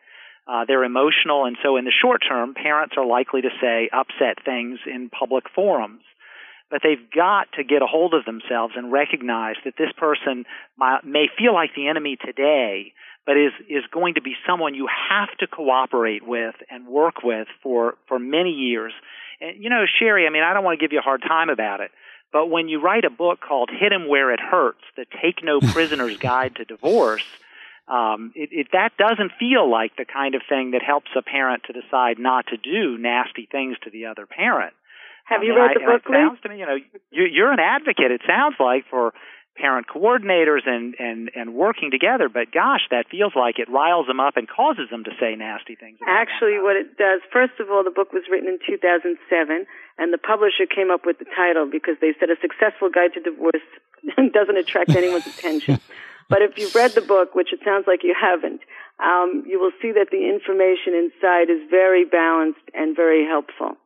uh, 0.47 0.65
they're 0.67 0.83
emotional, 0.83 1.45
and 1.45 1.55
so 1.61 1.77
in 1.77 1.85
the 1.85 1.93
short 1.93 2.21
term, 2.27 2.55
parents 2.55 2.95
are 2.97 3.05
likely 3.05 3.41
to 3.41 3.49
say 3.61 3.91
upset 3.93 4.43
things 4.43 4.79
in 4.87 5.11
public 5.11 5.43
forums. 5.53 6.01
But 6.71 6.81
they've 6.81 7.11
got 7.13 7.53
to 7.57 7.63
get 7.63 7.83
a 7.83 7.85
hold 7.85 8.15
of 8.15 8.25
themselves 8.25 8.73
and 8.75 8.91
recognize 8.91 9.57
that 9.65 9.75
this 9.77 9.93
person 9.95 10.45
may 11.05 11.27
feel 11.37 11.53
like 11.53 11.75
the 11.75 11.89
enemy 11.89 12.17
today, 12.17 12.93
but 13.25 13.37
is 13.37 13.53
is 13.69 13.83
going 13.91 14.15
to 14.15 14.21
be 14.21 14.33
someone 14.47 14.75
you 14.75 14.87
have 15.09 15.29
to 15.39 15.47
cooperate 15.47 16.25
with 16.25 16.55
and 16.69 16.87
work 16.87 17.23
with 17.23 17.47
for 17.61 17.95
for 18.07 18.19
many 18.19 18.51
years. 18.51 18.93
And 19.41 19.61
you 19.61 19.69
know, 19.69 19.85
Sherry, 19.99 20.27
I 20.27 20.29
mean, 20.29 20.43
I 20.43 20.53
don't 20.53 20.63
want 20.63 20.79
to 20.79 20.83
give 20.83 20.93
you 20.93 20.99
a 20.99 21.03
hard 21.03 21.21
time 21.21 21.49
about 21.49 21.79
it 21.81 21.91
but 22.33 22.47
when 22.47 22.67
you 22.67 22.81
write 22.81 23.05
a 23.05 23.11
book 23.11 23.39
called 23.39 23.69
"Hit 23.69 23.79
Hit 23.79 23.93
'em 23.93 24.07
Where 24.07 24.33
It 24.33 24.39
Hurts, 24.39 24.81
the 24.97 25.05
Take 25.21 25.43
No 25.43 25.59
Prisoner's 25.73 26.17
Guide 26.17 26.55
to 26.55 26.65
Divorce, 26.65 27.23
um, 27.87 28.33
it, 28.35 28.49
it, 28.51 28.67
that 28.73 28.97
doesn't 28.97 29.31
feel 29.39 29.69
like 29.69 29.95
the 29.95 30.05
kind 30.05 30.35
of 30.35 30.41
thing 30.49 30.71
that 30.71 30.81
helps 30.81 31.11
a 31.15 31.21
parent 31.21 31.63
to 31.67 31.73
decide 31.73 32.17
not 32.17 32.47
to 32.47 32.57
do 32.57 32.97
nasty 32.97 33.47
things 33.49 33.77
to 33.83 33.91
the 33.91 34.07
other 34.07 34.25
parent. 34.25 34.73
Have 35.25 35.41
I 35.41 35.43
you 35.43 35.53
mean, 35.53 35.59
read 35.59 35.77
the 35.77 35.85
book, 35.85 36.01
It 36.05 36.11
sounds 36.11 36.41
to 36.41 36.49
me, 36.49 36.59
you 36.59 36.65
know, 36.65 36.75
you, 37.11 37.23
you're 37.31 37.51
an 37.51 37.59
advocate. 37.59 38.11
It 38.11 38.21
sounds 38.27 38.55
like 38.59 38.85
for 38.89 39.13
parent 39.55 39.87
coordinators 39.87 40.65
and, 40.65 40.95
and, 40.97 41.29
and 41.35 41.53
working 41.53 41.91
together, 41.91 42.27
but 42.27 42.51
gosh, 42.51 42.81
that 42.89 43.05
feels 43.09 43.33
like 43.35 43.59
it 43.59 43.69
riles 43.69 44.07
them 44.07 44.19
up 44.19 44.35
and 44.35 44.47
causes 44.49 44.89
them 44.89 45.03
to 45.03 45.11
say 45.19 45.35
nasty 45.35 45.75
things. 45.75 45.99
Actually, 46.07 46.57
what 46.57 46.75
it 46.75 46.97
does, 46.97 47.21
first 47.31 47.53
of 47.59 47.69
all, 47.69 47.83
the 47.83 47.91
book 47.91 48.13
was 48.13 48.23
written 48.31 48.49
in 48.49 48.57
2007, 48.65 49.65
and 49.97 50.13
the 50.13 50.17
publisher 50.17 50.65
came 50.65 50.89
up 50.89 51.05
with 51.05 51.19
the 51.19 51.29
title 51.35 51.69
because 51.69 51.95
they 52.01 52.13
said 52.19 52.29
a 52.29 52.39
successful 52.41 52.89
guide 52.89 53.13
to 53.13 53.21
divorce 53.21 53.61
doesn't 54.33 54.57
attract 54.57 54.89
anyone's 54.95 55.27
attention. 55.27 55.79
But 56.29 56.41
if 56.41 56.57
you've 56.57 56.73
read 56.73 56.91
the 56.91 57.01
book, 57.01 57.35
which 57.35 57.53
it 57.53 57.59
sounds 57.63 57.85
like 57.85 58.03
you 58.03 58.15
haven't, 58.19 58.61
um, 59.03 59.43
you 59.45 59.59
will 59.59 59.73
see 59.81 59.91
that 59.91 60.09
the 60.11 60.29
information 60.29 60.93
inside 60.97 61.49
is 61.49 61.61
very 61.69 62.05
balanced 62.05 62.65
and 62.73 62.95
very 62.95 63.25
helpful. 63.25 63.77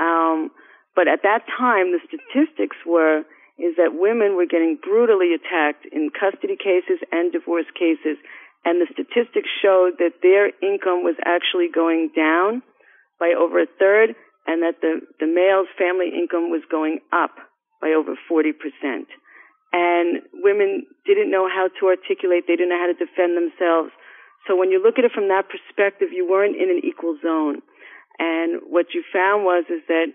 Um, 0.00 0.50
but 0.96 1.08
at 1.08 1.22
that 1.22 1.44
time, 1.46 1.92
the 1.92 2.00
statistics 2.06 2.76
were 2.86 3.22
is 3.58 3.76
that 3.76 3.92
women 3.92 4.36
were 4.36 4.48
getting 4.48 4.78
brutally 4.80 5.34
attacked 5.34 5.84
in 5.92 6.10
custody 6.10 6.56
cases 6.56 7.00
and 7.12 7.32
divorce 7.32 7.68
cases, 7.76 8.16
and 8.64 8.80
the 8.80 8.88
statistics 8.92 9.50
showed 9.60 9.98
that 9.98 10.22
their 10.22 10.48
income 10.62 11.02
was 11.04 11.16
actually 11.24 11.68
going 11.68 12.10
down 12.16 12.62
by 13.20 13.34
over 13.36 13.60
a 13.60 13.66
third, 13.78 14.14
and 14.46 14.62
that 14.62 14.80
the, 14.80 15.00
the 15.20 15.26
male's 15.26 15.70
family 15.78 16.10
income 16.10 16.50
was 16.50 16.62
going 16.70 16.98
up 17.12 17.36
by 17.80 17.94
over 17.94 18.18
40%. 18.30 18.54
And 19.72 20.22
women 20.42 20.86
didn't 21.06 21.30
know 21.30 21.48
how 21.48 21.68
to 21.80 21.86
articulate, 21.86 22.44
they 22.46 22.56
didn't 22.56 22.70
know 22.70 22.82
how 22.82 22.92
to 22.92 22.98
defend 22.98 23.38
themselves. 23.38 23.90
So 24.46 24.56
when 24.56 24.70
you 24.70 24.82
look 24.82 24.98
at 24.98 25.04
it 25.04 25.12
from 25.14 25.28
that 25.28 25.46
perspective, 25.48 26.08
you 26.12 26.28
weren't 26.28 26.56
in 26.56 26.68
an 26.68 26.82
equal 26.82 27.16
zone. 27.22 27.62
And 28.18 28.60
what 28.68 28.92
you 28.92 29.02
found 29.12 29.44
was 29.44 29.64
is 29.70 29.80
that 29.88 30.12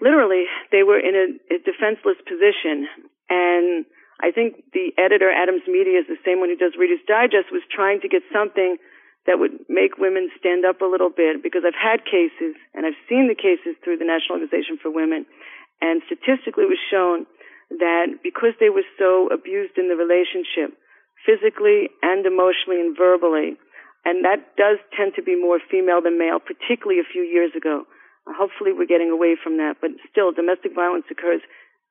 literally 0.00 0.44
they 0.70 0.82
were 0.82 0.98
in 0.98 1.14
a, 1.14 1.26
a 1.54 1.58
defenseless 1.62 2.18
position 2.26 2.88
and 3.28 3.84
I 4.18 4.34
think 4.34 4.66
the 4.74 4.90
editor, 4.98 5.30
Adams 5.30 5.62
Media, 5.70 6.02
is 6.02 6.10
the 6.10 6.18
same 6.26 6.42
one 6.42 6.50
who 6.50 6.58
does 6.58 6.74
Reader's 6.74 7.04
Digest, 7.06 7.54
was 7.54 7.62
trying 7.70 8.02
to 8.02 8.10
get 8.10 8.26
something 8.34 8.74
that 9.30 9.38
would 9.38 9.62
make 9.70 9.94
women 9.94 10.26
stand 10.34 10.66
up 10.66 10.82
a 10.82 10.90
little 10.90 11.12
bit 11.12 11.38
because 11.38 11.62
I've 11.62 11.78
had 11.78 12.02
cases 12.02 12.58
and 12.74 12.82
I've 12.82 12.98
seen 13.06 13.30
the 13.30 13.38
cases 13.38 13.78
through 13.78 14.02
the 14.02 14.08
National 14.08 14.42
Organization 14.42 14.74
for 14.82 14.90
Women 14.90 15.22
and 15.80 16.02
statistically 16.06 16.66
it 16.66 16.72
was 16.72 16.82
shown 16.90 17.26
that 17.78 18.18
because 18.22 18.56
they 18.58 18.70
were 18.70 18.86
so 18.98 19.28
abused 19.28 19.76
in 19.76 19.88
the 19.88 19.96
relationship, 19.98 20.74
physically 21.26 21.90
and 22.02 22.24
emotionally 22.24 22.80
and 22.80 22.96
verbally, 22.96 23.54
and 24.04 24.24
that 24.24 24.56
does 24.56 24.78
tend 24.96 25.12
to 25.16 25.22
be 25.22 25.36
more 25.36 25.60
female 25.70 26.00
than 26.00 26.18
male, 26.18 26.40
particularly 26.40 27.00
a 27.00 27.12
few 27.12 27.22
years 27.22 27.52
ago. 27.54 27.84
Hopefully, 28.28 28.72
we're 28.72 28.90
getting 28.90 29.10
away 29.10 29.36
from 29.40 29.56
that, 29.56 29.76
but 29.80 29.90
still, 30.10 30.32
domestic 30.32 30.74
violence 30.74 31.04
occurs 31.10 31.40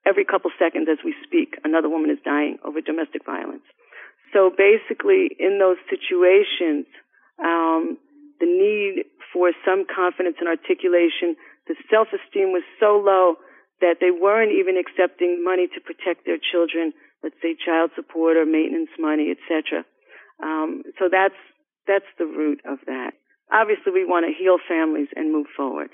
every 0.05 0.23
couple 0.23 0.51
seconds 0.57 0.87
as 0.89 0.99
we 1.03 1.15
speak. 1.23 1.57
Another 1.63 1.89
woman 1.89 2.09
is 2.09 2.19
dying 2.23 2.57
over 2.63 2.79
domestic 2.79 3.25
violence. 3.25 3.65
So 4.33 4.51
basically, 4.51 5.31
in 5.39 5.59
those 5.59 5.77
situations, 5.89 6.85
um, 7.39 7.97
the 8.39 8.47
need 8.47 9.05
for 9.33 9.51
some 9.65 9.85
confidence 9.87 10.37
and 10.39 10.47
articulation, 10.47 11.35
the 11.67 11.75
self-esteem 11.89 12.51
was 12.51 12.63
so 12.79 13.01
low 13.03 13.35
that 13.81 13.97
they 13.99 14.11
weren't 14.11 14.51
even 14.51 14.77
accepting 14.77 15.43
money 15.43 15.67
to 15.67 15.79
protect 15.81 16.25
their 16.25 16.39
children, 16.39 16.93
let's 17.23 17.35
say 17.41 17.55
child 17.55 17.91
support 17.95 18.37
or 18.37 18.45
maintenance 18.45 18.89
money, 18.97 19.33
etc. 19.35 19.85
Um, 20.41 20.83
so 20.97 21.09
that's 21.11 21.37
that's 21.87 22.09
the 22.19 22.25
root 22.25 22.59
of 22.65 22.79
that. 22.85 23.11
Obviously, 23.51 23.93
we 23.93 24.03
want 24.03 24.25
to 24.27 24.33
heal 24.33 24.57
families 24.67 25.07
and 25.15 25.31
move 25.31 25.47
forward. 25.55 25.89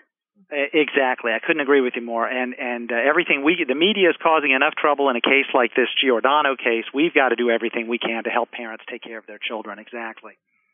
Exactly, 0.51 1.31
I 1.31 1.39
couldn't 1.39 1.61
agree 1.61 1.81
with 1.81 1.93
you 1.95 2.01
more. 2.01 2.27
And 2.27 2.53
and 2.59 2.91
uh, 2.91 2.95
everything 2.95 3.43
we 3.43 3.63
the 3.67 3.75
media 3.75 4.09
is 4.09 4.15
causing 4.21 4.51
enough 4.51 4.75
trouble 4.75 5.09
in 5.09 5.15
a 5.15 5.21
case 5.21 5.47
like 5.53 5.71
this 5.75 5.87
Giordano 5.99 6.55
case. 6.55 6.85
We've 6.93 7.13
got 7.13 7.29
to 7.29 7.35
do 7.35 7.49
everything 7.49 7.87
we 7.87 7.97
can 7.97 8.23
to 8.25 8.29
help 8.29 8.51
parents 8.51 8.83
take 8.89 9.01
care 9.01 9.17
of 9.17 9.25
their 9.25 9.39
children. 9.39 9.79
Exactly. 9.79 10.33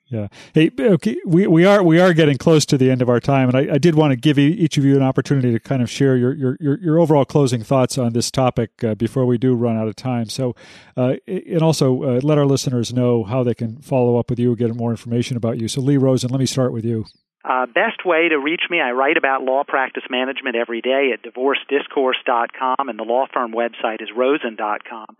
Yeah. 0.09 0.28
Hey, 0.55 0.72
okay, 0.80 1.17
we, 1.24 1.45
we 1.45 1.65
are 1.65 1.84
we 1.84 1.99
are 1.99 2.13
getting 2.13 2.38
close 2.38 2.65
to 2.67 2.80
the 2.80 2.89
end 2.89 3.03
of 3.03 3.09
our 3.09 3.20
time, 3.20 3.47
and 3.47 3.55
I, 3.55 3.76
I 3.76 3.78
did 3.78 3.93
want 3.93 4.11
to 4.11 4.15
give 4.15 4.39
each 4.39 4.76
of 4.76 4.84
you 4.84 4.95
an 4.95 5.03
opportunity 5.03 5.51
to 5.51 5.59
kind 5.59 5.84
of 5.84 5.89
share 5.89 6.17
your 6.17 6.34
your 6.34 6.57
your, 6.59 6.80
your 6.80 6.99
overall 6.99 7.26
closing 7.26 7.63
thoughts 7.63 7.95
on 7.99 8.13
this 8.13 8.32
topic 8.32 8.84
uh, 8.84 8.95
before 8.95 9.28
we 9.28 9.38
do 9.38 9.53
run 9.53 9.78
out 9.78 9.88
of 9.88 9.95
time. 9.95 10.28
So, 10.28 10.55
uh, 10.97 11.17
and 11.28 11.61
also 11.61 12.03
uh, 12.03 12.20
let 12.24 12.39
our 12.39 12.47
listeners 12.47 12.91
know 12.91 13.24
how 13.24 13.43
they 13.43 13.53
can 13.53 13.78
follow 13.82 14.17
up 14.17 14.32
with 14.32 14.39
you, 14.39 14.55
get 14.55 14.76
more 14.76 14.89
information 14.89 15.38
about 15.38 15.59
you. 15.59 15.67
So, 15.67 15.80
Lee 15.80 15.97
Rosen, 15.97 16.32
let 16.32 16.39
me 16.39 16.47
start 16.47 16.74
with 16.74 16.86
you. 16.86 17.05
Uh, 17.44 17.66
best 17.68 18.06
way 18.06 18.28
to 18.30 18.38
reach 18.38 18.64
me, 18.70 18.82
I 18.82 18.92
write 18.92 19.18
about 19.18 19.44
law 19.44 19.64
practice 19.66 20.04
management 20.10 20.56
every 20.56 20.82
day 20.82 21.12
at 21.14 21.24
divorcediscourse.com, 21.24 22.90
and 22.90 23.00
the 23.00 23.04
law 23.04 23.28
firm 23.34 23.54
website 23.54 24.02
is 24.02 24.10
rosen.com. 24.16 25.16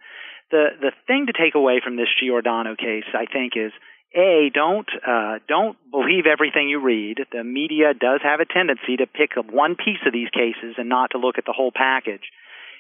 The 0.52 0.70
the 0.82 0.92
thing 1.08 1.28
to 1.28 1.34
take 1.34 1.56
away 1.56 1.80
from 1.84 1.96
this 1.96 2.10
Giordano 2.20 2.76
case, 2.76 3.06
I 3.14 3.26
think, 3.26 3.54
is 3.56 3.72
a 4.16 4.50
don't 4.54 4.90
uh, 5.06 5.40
don't 5.48 5.78
believe 5.92 6.26
everything 6.26 6.68
you 6.68 6.82
read. 6.82 7.20
The 7.32 7.44
media 7.44 7.94
does 7.94 8.22
have 8.24 8.40
a 8.40 8.46
tendency 8.46 8.98
to 8.98 9.06
pick 9.08 9.38
up 9.38 9.46
one 9.52 9.76
piece 9.76 10.02
of 10.06 10.12
these 10.12 10.30
cases 10.30 10.76
and 10.78 10.90
not 10.90 11.12
to 11.12 11.20
look 11.20 11.38
at 11.38 11.46
the 11.46 11.54
whole 11.54 11.72
package. 11.72 12.28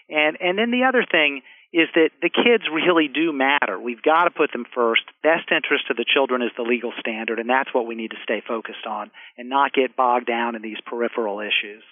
And 0.09 0.37
and 0.41 0.57
then 0.57 0.71
the 0.71 0.83
other 0.83 1.05
thing 1.09 1.43
is 1.71 1.87
that 1.93 2.09
the 2.21 2.29
kids 2.29 2.63
really 2.73 3.07
do 3.07 3.31
matter. 3.31 3.79
We've 3.79 4.01
got 4.01 4.23
to 4.23 4.31
put 4.31 4.51
them 4.51 4.65
first. 4.73 5.03
Best 5.21 5.51
interest 5.51 5.85
of 5.89 5.97
the 5.97 6.05
children 6.05 6.41
is 6.41 6.51
the 6.57 6.63
legal 6.63 6.91
standard, 6.99 7.39
and 7.39 7.49
that's 7.49 7.73
what 7.73 7.85
we 7.85 7.95
need 7.95 8.11
to 8.11 8.17
stay 8.23 8.41
focused 8.47 8.85
on 8.87 9.11
and 9.37 9.49
not 9.49 9.73
get 9.73 9.95
bogged 9.95 10.25
down 10.25 10.55
in 10.55 10.61
these 10.61 10.77
peripheral 10.85 11.39
issues. 11.39 11.83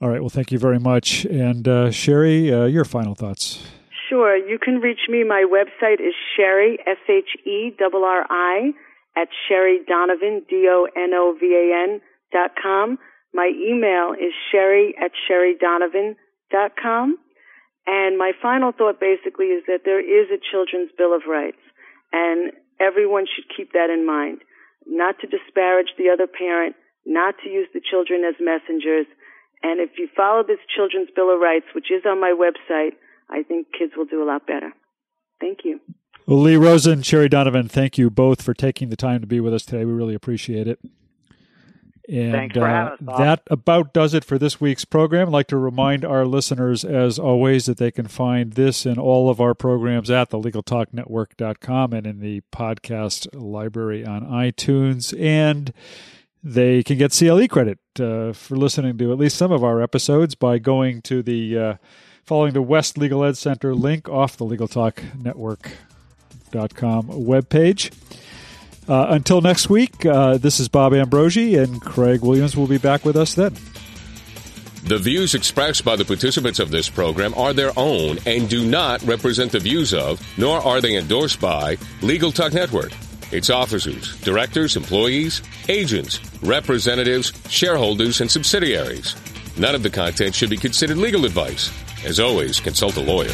All 0.00 0.08
right. 0.08 0.20
Well, 0.20 0.28
thank 0.28 0.50
you 0.50 0.58
very 0.58 0.80
much. 0.80 1.24
And 1.26 1.68
uh, 1.68 1.90
Sherry, 1.92 2.52
uh, 2.52 2.64
your 2.64 2.84
final 2.84 3.14
thoughts. 3.14 3.62
Sure. 4.08 4.36
You 4.36 4.58
can 4.58 4.80
reach 4.80 5.06
me. 5.08 5.22
My 5.22 5.46
website 5.48 6.00
is 6.00 6.14
Sherry, 6.36 6.78
S 6.86 6.98
H 7.08 7.46
E 7.46 7.70
R 7.80 8.04
R 8.04 8.26
I, 8.28 8.72
at 9.16 9.28
Sherry 9.48 9.78
Donovan, 9.86 10.42
D 10.48 10.66
O 10.68 10.88
N 10.96 11.14
O 11.14 11.36
V 11.38 11.46
A 11.46 11.84
N 11.92 12.00
dot 12.32 12.50
com. 12.60 12.98
My 13.32 13.50
email 13.54 14.12
is 14.12 14.34
Sherry 14.50 14.94
at 15.02 15.12
SherryDonovan 15.30 16.16
dot 16.50 16.72
com. 16.82 17.16
And 17.86 18.16
my 18.16 18.32
final 18.40 18.72
thought 18.72 19.00
basically 19.00 19.46
is 19.46 19.64
that 19.66 19.82
there 19.84 20.00
is 20.00 20.30
a 20.30 20.38
Children's 20.38 20.90
Bill 20.96 21.14
of 21.14 21.22
Rights, 21.28 21.60
and 22.12 22.52
everyone 22.80 23.26
should 23.26 23.50
keep 23.54 23.72
that 23.72 23.90
in 23.90 24.06
mind. 24.06 24.42
Not 24.86 25.18
to 25.20 25.26
disparage 25.26 25.94
the 25.98 26.10
other 26.10 26.26
parent, 26.26 26.76
not 27.06 27.34
to 27.42 27.50
use 27.50 27.68
the 27.74 27.80
children 27.80 28.22
as 28.24 28.34
messengers. 28.40 29.06
And 29.62 29.80
if 29.80 29.98
you 29.98 30.08
follow 30.16 30.42
this 30.42 30.58
Children's 30.74 31.10
Bill 31.14 31.32
of 31.32 31.40
Rights, 31.40 31.66
which 31.74 31.90
is 31.90 32.02
on 32.06 32.20
my 32.20 32.34
website, 32.34 32.94
I 33.30 33.42
think 33.42 33.68
kids 33.76 33.92
will 33.96 34.06
do 34.06 34.22
a 34.22 34.26
lot 34.26 34.46
better. 34.46 34.72
Thank 35.40 35.60
you. 35.64 35.80
Well, 36.26 36.40
Lee 36.40 36.56
Rosen, 36.56 37.02
Sherry 37.02 37.28
Donovan, 37.28 37.68
thank 37.68 37.98
you 37.98 38.10
both 38.10 38.42
for 38.42 38.54
taking 38.54 38.90
the 38.90 38.96
time 38.96 39.20
to 39.20 39.26
be 39.26 39.40
with 39.40 39.52
us 39.52 39.64
today. 39.64 39.84
We 39.84 39.92
really 39.92 40.14
appreciate 40.14 40.68
it. 40.68 40.78
And 42.12 42.56
uh, 42.56 42.60
us, 42.60 42.98
that 43.18 43.42
about 43.46 43.94
does 43.94 44.12
it 44.12 44.22
for 44.22 44.38
this 44.38 44.60
week's 44.60 44.84
program. 44.84 45.28
I'd 45.28 45.32
like 45.32 45.46
to 45.46 45.56
remind 45.56 46.04
our 46.04 46.26
listeners, 46.26 46.84
as 46.84 47.18
always, 47.18 47.64
that 47.66 47.78
they 47.78 47.90
can 47.90 48.06
find 48.06 48.52
this 48.52 48.84
and 48.84 48.98
all 48.98 49.30
of 49.30 49.40
our 49.40 49.54
programs 49.54 50.10
at 50.10 50.28
thelegaltalknetwork.com 50.28 51.94
and 51.94 52.06
in 52.06 52.20
the 52.20 52.42
podcast 52.52 53.28
library 53.32 54.04
on 54.04 54.26
iTunes. 54.26 55.18
And 55.18 55.72
they 56.44 56.82
can 56.82 56.98
get 56.98 57.12
CLE 57.12 57.48
credit 57.48 57.78
uh, 57.98 58.34
for 58.34 58.56
listening 58.56 58.98
to 58.98 59.10
at 59.10 59.16
least 59.18 59.38
some 59.38 59.50
of 59.50 59.64
our 59.64 59.80
episodes 59.80 60.34
by 60.34 60.58
going 60.58 61.00
to 61.02 61.22
the 61.22 61.58
uh, 61.58 61.76
following 62.24 62.52
the 62.52 62.60
West 62.60 62.98
Legal 62.98 63.24
Ed 63.24 63.38
Center 63.38 63.74
link 63.74 64.06
off 64.08 64.36
the 64.36 64.44
LegalTalkNetwork.com 64.44 67.08
webpage. 67.08 67.90
Uh, 68.88 69.06
until 69.10 69.40
next 69.40 69.70
week, 69.70 70.04
uh, 70.04 70.38
this 70.38 70.58
is 70.58 70.68
Bob 70.68 70.92
Ambrogi, 70.92 71.62
and 71.62 71.80
Craig 71.80 72.22
Williams 72.22 72.56
will 72.56 72.66
be 72.66 72.78
back 72.78 73.04
with 73.04 73.16
us 73.16 73.34
then. 73.34 73.54
The 74.84 74.98
views 74.98 75.34
expressed 75.34 75.84
by 75.84 75.94
the 75.94 76.04
participants 76.04 76.58
of 76.58 76.72
this 76.72 76.88
program 76.88 77.34
are 77.34 77.52
their 77.52 77.72
own 77.76 78.18
and 78.26 78.48
do 78.48 78.66
not 78.68 79.00
represent 79.02 79.52
the 79.52 79.60
views 79.60 79.94
of, 79.94 80.20
nor 80.36 80.58
are 80.58 80.80
they 80.80 80.96
endorsed 80.96 81.40
by, 81.40 81.78
Legal 82.02 82.32
Talk 82.32 82.52
Network, 82.52 82.90
its 83.30 83.48
officers, 83.48 84.20
directors, 84.22 84.76
employees, 84.76 85.40
agents, 85.68 86.18
representatives, 86.42 87.32
shareholders, 87.48 88.20
and 88.20 88.28
subsidiaries. 88.28 89.14
None 89.56 89.76
of 89.76 89.84
the 89.84 89.90
content 89.90 90.34
should 90.34 90.50
be 90.50 90.56
considered 90.56 90.96
legal 90.96 91.24
advice. 91.26 91.70
As 92.04 92.18
always, 92.18 92.58
consult 92.58 92.96
a 92.96 93.00
lawyer. 93.00 93.30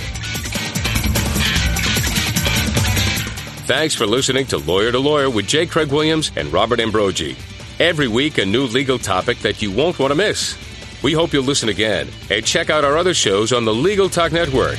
Thanks 3.68 3.94
for 3.94 4.06
listening 4.06 4.46
to 4.46 4.56
Lawyer 4.56 4.90
to 4.90 4.98
Lawyer 4.98 5.28
with 5.28 5.46
J. 5.46 5.66
Craig 5.66 5.92
Williams 5.92 6.32
and 6.36 6.50
Robert 6.50 6.80
Ambrogi. 6.80 7.36
Every 7.78 8.08
week, 8.08 8.38
a 8.38 8.46
new 8.46 8.64
legal 8.64 8.98
topic 8.98 9.40
that 9.40 9.60
you 9.60 9.70
won't 9.70 9.98
want 9.98 10.10
to 10.10 10.14
miss. 10.14 10.56
We 11.02 11.12
hope 11.12 11.34
you'll 11.34 11.44
listen 11.44 11.68
again 11.68 12.08
and 12.30 12.46
check 12.46 12.70
out 12.70 12.82
our 12.82 12.96
other 12.96 13.12
shows 13.12 13.52
on 13.52 13.66
the 13.66 13.74
Legal 13.74 14.08
Talk 14.08 14.32
Network. 14.32 14.78